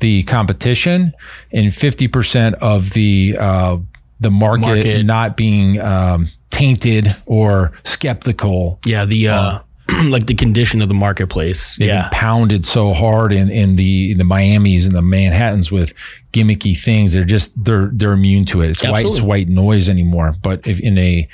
the 0.00 0.22
competition 0.24 1.12
and 1.52 1.74
fifty 1.74 2.08
percent 2.08 2.54
of 2.56 2.90
the 2.90 3.36
uh, 3.38 3.76
the 4.20 4.30
market, 4.30 4.60
Market. 4.60 5.04
not 5.04 5.36
being 5.36 5.80
um, 5.80 6.28
tainted 6.50 7.08
or 7.26 7.72
skeptical. 7.84 8.78
Yeah. 8.84 9.04
The 9.06 9.28
uh, 9.28 9.58
like 10.04 10.26
the 10.26 10.34
condition 10.34 10.82
of 10.82 10.88
the 10.88 10.94
marketplace. 10.94 11.78
Yeah. 11.78 12.08
pounded 12.12 12.64
so 12.64 12.92
hard 12.92 13.32
in, 13.32 13.50
in 13.50 13.76
the 13.76 14.12
in 14.12 14.18
the 14.18 14.24
Miami's 14.24 14.86
and 14.86 14.94
the 14.94 15.02
Manhattans 15.02 15.72
with 15.72 15.94
gimmicky 16.32 16.78
things. 16.78 17.12
They're 17.12 17.24
just 17.24 17.52
they're 17.64 17.90
they're 17.92 18.12
immune 18.12 18.44
to 18.46 18.60
it. 18.60 18.70
It's 18.70 18.82
white 18.82 19.06
it's 19.06 19.20
white 19.20 19.48
noise 19.48 19.88
anymore. 19.88 20.34
But 20.42 20.66
if 20.66 20.80
in 20.80 20.98
a 20.98 21.28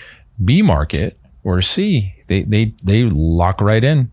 B 0.45 0.63
market 0.63 1.19
or 1.45 1.61
C, 1.61 2.15
they 2.29 2.43
they 2.43 2.73
they 2.83 3.05
lock 3.05 3.61
right 3.61 3.83
in. 3.83 4.11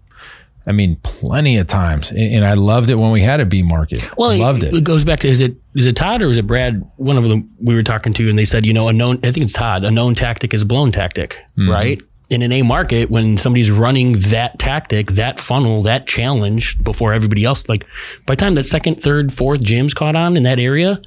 I 0.66 0.72
mean, 0.72 0.96
plenty 1.04 1.58
of 1.58 1.68
times, 1.68 2.10
and, 2.12 2.20
and 2.20 2.46
I 2.46 2.54
loved 2.54 2.90
it 2.90 2.96
when 2.96 3.12
we 3.12 3.22
had 3.22 3.42
a 3.42 3.46
B 3.46 3.62
market. 3.62 4.10
Well, 4.18 4.38
loved 4.38 4.64
it. 4.64 4.74
It 4.74 4.86
goes 4.86 5.04
back 5.04 5.20
to 5.22 5.28
is 5.28 5.42
it 5.42 5.58
is 5.76 5.86
it 5.86 5.96
Todd 5.96 6.22
or 6.22 6.30
is 6.30 6.38
it 6.38 6.46
Brad? 6.48 6.88
One 6.98 7.18
of 7.18 7.24
them 7.24 7.50
we 7.62 7.76
were 7.76 7.84
talking 7.84 8.14
to, 8.14 8.30
and 8.30 8.38
they 8.38 8.46
said, 8.46 8.66
you 8.66 8.74
know, 8.74 8.88
a 8.88 8.94
known. 8.94 9.18
I 9.24 9.32
think 9.32 9.46
it's 9.46 9.54
Todd. 9.54 9.84
A 9.84 9.92
known 9.92 10.16
tactic 10.16 10.54
is 10.54 10.62
a 10.62 10.66
blown 10.66 10.92
tactic, 10.92 11.40
Mm-hmm. 11.58 11.70
right? 11.70 12.02
In 12.30 12.42
an 12.42 12.52
A 12.52 12.62
market, 12.64 13.12
when 13.12 13.38
somebody's 13.38 13.70
running 13.70 14.14
that 14.14 14.58
tactic, 14.58 15.12
that 15.12 15.40
funnel, 15.40 15.82
that 15.84 16.08
challenge 16.08 16.82
before 16.84 17.14
everybody 17.14 17.44
else, 17.44 17.68
like 17.70 17.86
by 18.26 18.34
the 18.34 18.38
time 18.38 18.56
that 18.56 18.64
second, 18.64 18.96
third, 18.96 19.32
fourth 19.32 19.62
gym's 19.64 19.94
caught 19.94 20.16
on 20.16 20.36
in 20.36 20.44
that 20.44 20.58
area, 20.60 21.00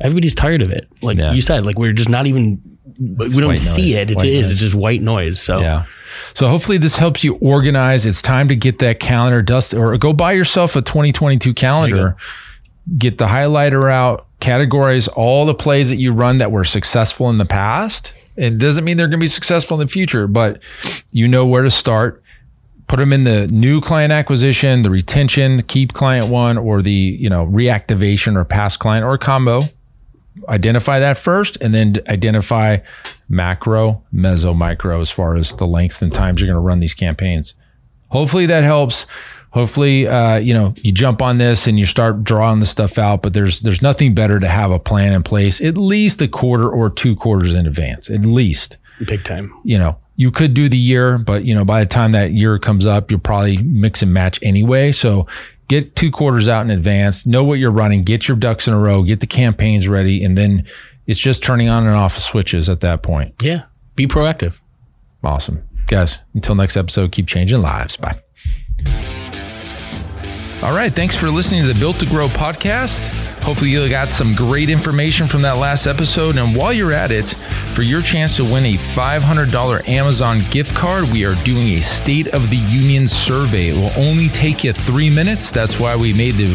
everybody's 0.00 0.34
tired 0.34 0.62
of 0.62 0.70
it. 0.70 0.86
Like 1.02 1.18
Yeah. 1.18 1.32
you 1.32 1.40
said, 1.40 1.64
like 1.64 1.76
we're 1.78 1.92
just 1.92 2.08
not 2.10 2.26
even. 2.26 2.60
we 3.00 3.28
don't 3.40 3.56
see 3.56 3.82
noise. 3.82 3.94
it. 3.94 4.10
It 4.10 4.16
White 4.18 4.26
is. 4.26 4.34
noise. 4.46 4.50
It's 4.52 4.60
just 4.60 4.74
white 4.74 5.02
noise. 5.02 5.40
So 5.40 5.60
Yeah. 5.60 5.86
So 6.34 6.46
hopefully 6.48 6.78
this 6.78 6.96
helps 6.96 7.24
you 7.24 7.34
organize. 7.36 8.04
It's 8.06 8.20
time 8.22 8.46
to 8.48 8.54
get 8.54 8.78
that 8.80 9.00
calendar 9.00 9.42
dust 9.42 9.74
or 9.74 9.96
go 9.98 10.12
buy 10.12 10.32
yourself 10.32 10.76
a 10.76 10.82
2022 10.82 11.52
calendar. 11.54 12.16
Get 12.96 13.18
the 13.18 13.26
highlighter 13.26 13.90
out, 13.90 14.26
categorize 14.40 15.08
all 15.14 15.46
the 15.46 15.54
plays 15.54 15.90
that 15.90 15.96
you 15.96 16.12
run 16.12 16.38
that 16.38 16.50
were 16.50 16.64
successful 16.64 17.30
in 17.30 17.38
the 17.38 17.44
past. 17.44 18.12
It 18.36 18.58
doesn't 18.58 18.84
mean 18.84 18.96
they're 18.96 19.06
going 19.06 19.20
to 19.20 19.24
be 19.24 19.28
successful 19.28 19.80
in 19.80 19.86
the 19.86 19.92
future, 19.92 20.26
but 20.26 20.62
you 21.10 21.28
know 21.28 21.46
where 21.46 21.62
to 21.62 21.70
start. 21.70 22.22
Put 22.86 22.98
them 22.98 23.12
in 23.12 23.24
the 23.24 23.46
new 23.48 23.80
client 23.80 24.12
acquisition, 24.12 24.82
the 24.82 24.90
retention, 24.90 25.62
keep 25.62 25.92
client 25.92 26.26
one, 26.26 26.58
or 26.58 26.82
the 26.82 26.90
you 26.90 27.30
know 27.30 27.46
reactivation 27.46 28.36
or 28.36 28.44
past 28.44 28.78
client 28.80 29.04
or 29.04 29.16
combo 29.18 29.62
identify 30.48 30.98
that 31.00 31.18
first 31.18 31.58
and 31.60 31.74
then 31.74 31.96
identify 32.08 32.78
macro, 33.28 34.02
meso, 34.12 34.56
micro 34.56 35.00
as 35.00 35.10
far 35.10 35.36
as 35.36 35.54
the 35.54 35.66
length 35.66 36.02
and 36.02 36.12
times 36.12 36.40
you're 36.40 36.46
going 36.48 36.56
to 36.56 36.60
run 36.60 36.80
these 36.80 36.94
campaigns. 36.94 37.54
Hopefully 38.08 38.46
that 38.46 38.64
helps. 38.64 39.06
Hopefully, 39.52 40.06
uh, 40.06 40.36
you 40.36 40.54
know, 40.54 40.74
you 40.82 40.92
jump 40.92 41.20
on 41.20 41.38
this 41.38 41.66
and 41.66 41.78
you 41.78 41.84
start 41.86 42.22
drawing 42.22 42.60
the 42.60 42.66
stuff 42.66 42.98
out, 42.98 43.22
but 43.22 43.34
there's 43.34 43.60
there's 43.60 43.82
nothing 43.82 44.14
better 44.14 44.38
to 44.38 44.46
have 44.46 44.70
a 44.70 44.78
plan 44.78 45.12
in 45.12 45.22
place 45.22 45.60
at 45.60 45.76
least 45.76 46.22
a 46.22 46.28
quarter 46.28 46.70
or 46.70 46.88
two 46.88 47.16
quarters 47.16 47.54
in 47.54 47.66
advance. 47.66 48.08
At 48.08 48.24
least 48.24 48.76
big 49.06 49.24
time. 49.24 49.52
you 49.64 49.78
know, 49.78 49.96
you 50.16 50.30
could 50.30 50.54
do 50.54 50.68
the 50.68 50.78
year, 50.78 51.18
but 51.18 51.44
you 51.44 51.54
know, 51.54 51.64
by 51.64 51.80
the 51.80 51.86
time 51.86 52.12
that 52.12 52.32
year 52.32 52.58
comes 52.58 52.86
up, 52.86 53.10
you'll 53.10 53.20
probably 53.20 53.56
mix 53.58 54.02
and 54.02 54.12
match 54.12 54.38
anyway. 54.42 54.92
So 54.92 55.26
get 55.68 55.96
two 55.96 56.10
quarters 56.10 56.46
out 56.46 56.64
in 56.64 56.70
advance, 56.70 57.26
know 57.26 57.42
what 57.42 57.58
you're 57.58 57.72
running, 57.72 58.04
get 58.04 58.28
your 58.28 58.36
ducks 58.36 58.68
in 58.68 58.74
a 58.74 58.78
row, 58.78 59.02
get 59.02 59.20
the 59.20 59.26
campaigns 59.26 59.88
ready, 59.88 60.22
and 60.22 60.36
then 60.38 60.64
it's 61.06 61.18
just 61.18 61.42
turning 61.42 61.68
on 61.68 61.86
and 61.86 61.96
off 61.96 62.16
switches 62.18 62.68
at 62.68 62.80
that 62.80 63.02
point. 63.02 63.34
Yeah. 63.42 63.64
Be 63.96 64.06
proactive. 64.06 64.60
Awesome. 65.24 65.62
Guys, 65.88 66.20
until 66.34 66.54
next 66.54 66.76
episode, 66.76 67.10
keep 67.10 67.26
changing 67.26 67.62
lives. 67.62 67.96
Bye. 67.96 68.20
All 70.62 70.74
right. 70.74 70.92
Thanks 70.92 71.16
for 71.16 71.30
listening 71.30 71.62
to 71.62 71.72
the 71.72 71.80
Built 71.80 71.96
to 72.00 72.06
Grow 72.06 72.28
podcast. 72.28 73.08
Hopefully, 73.42 73.70
you 73.70 73.88
got 73.88 74.12
some 74.12 74.34
great 74.34 74.68
information 74.68 75.26
from 75.26 75.40
that 75.40 75.56
last 75.56 75.86
episode. 75.86 76.36
And 76.36 76.54
while 76.54 76.70
you're 76.70 76.92
at 76.92 77.10
it, 77.10 77.24
for 77.74 77.80
your 77.80 78.02
chance 78.02 78.36
to 78.36 78.44
win 78.44 78.66
a 78.66 78.74
$500 78.74 79.88
Amazon 79.88 80.42
gift 80.50 80.74
card, 80.74 81.04
we 81.04 81.24
are 81.24 81.34
doing 81.44 81.66
a 81.68 81.80
State 81.80 82.34
of 82.34 82.50
the 82.50 82.58
Union 82.58 83.08
survey. 83.08 83.68
It 83.68 83.76
will 83.76 83.90
only 83.96 84.28
take 84.28 84.62
you 84.62 84.74
three 84.74 85.08
minutes. 85.08 85.50
That's 85.50 85.80
why 85.80 85.96
we 85.96 86.12
made 86.12 86.34
the 86.34 86.54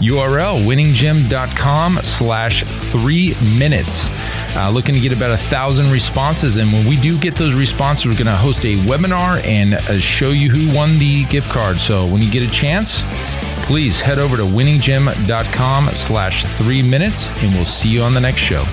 URL 0.00 0.62
winninggym.com 0.66 2.00
slash 2.02 2.64
three 2.64 3.34
minutes. 3.58 4.10
Uh, 4.56 4.70
looking 4.70 4.94
to 4.94 5.00
get 5.00 5.12
about 5.12 5.30
a 5.30 5.36
thousand 5.38 5.90
responses. 5.90 6.58
And 6.58 6.70
when 6.70 6.86
we 6.86 7.00
do 7.00 7.18
get 7.18 7.34
those 7.36 7.54
responses, 7.54 8.04
we're 8.04 8.12
going 8.12 8.26
to 8.26 8.36
host 8.36 8.66
a 8.66 8.76
webinar 8.76 9.42
and 9.44 9.74
uh, 9.74 9.98
show 9.98 10.30
you 10.30 10.50
who 10.50 10.76
won 10.76 10.98
the 10.98 11.24
gift 11.24 11.50
card. 11.50 11.78
So 11.78 12.06
when 12.06 12.20
you 12.20 12.30
get 12.30 12.42
a 12.42 12.50
chance, 12.50 13.02
please 13.68 14.00
head 14.00 14.18
over 14.18 14.34
to 14.38 14.44
winninggym.com 14.44 15.88
slash 15.88 16.44
three 16.56 16.82
minutes 16.82 17.30
and 17.42 17.54
we'll 17.54 17.66
see 17.66 17.90
you 17.90 18.00
on 18.00 18.14
the 18.14 18.20
next 18.20 18.40
show. 18.40 18.64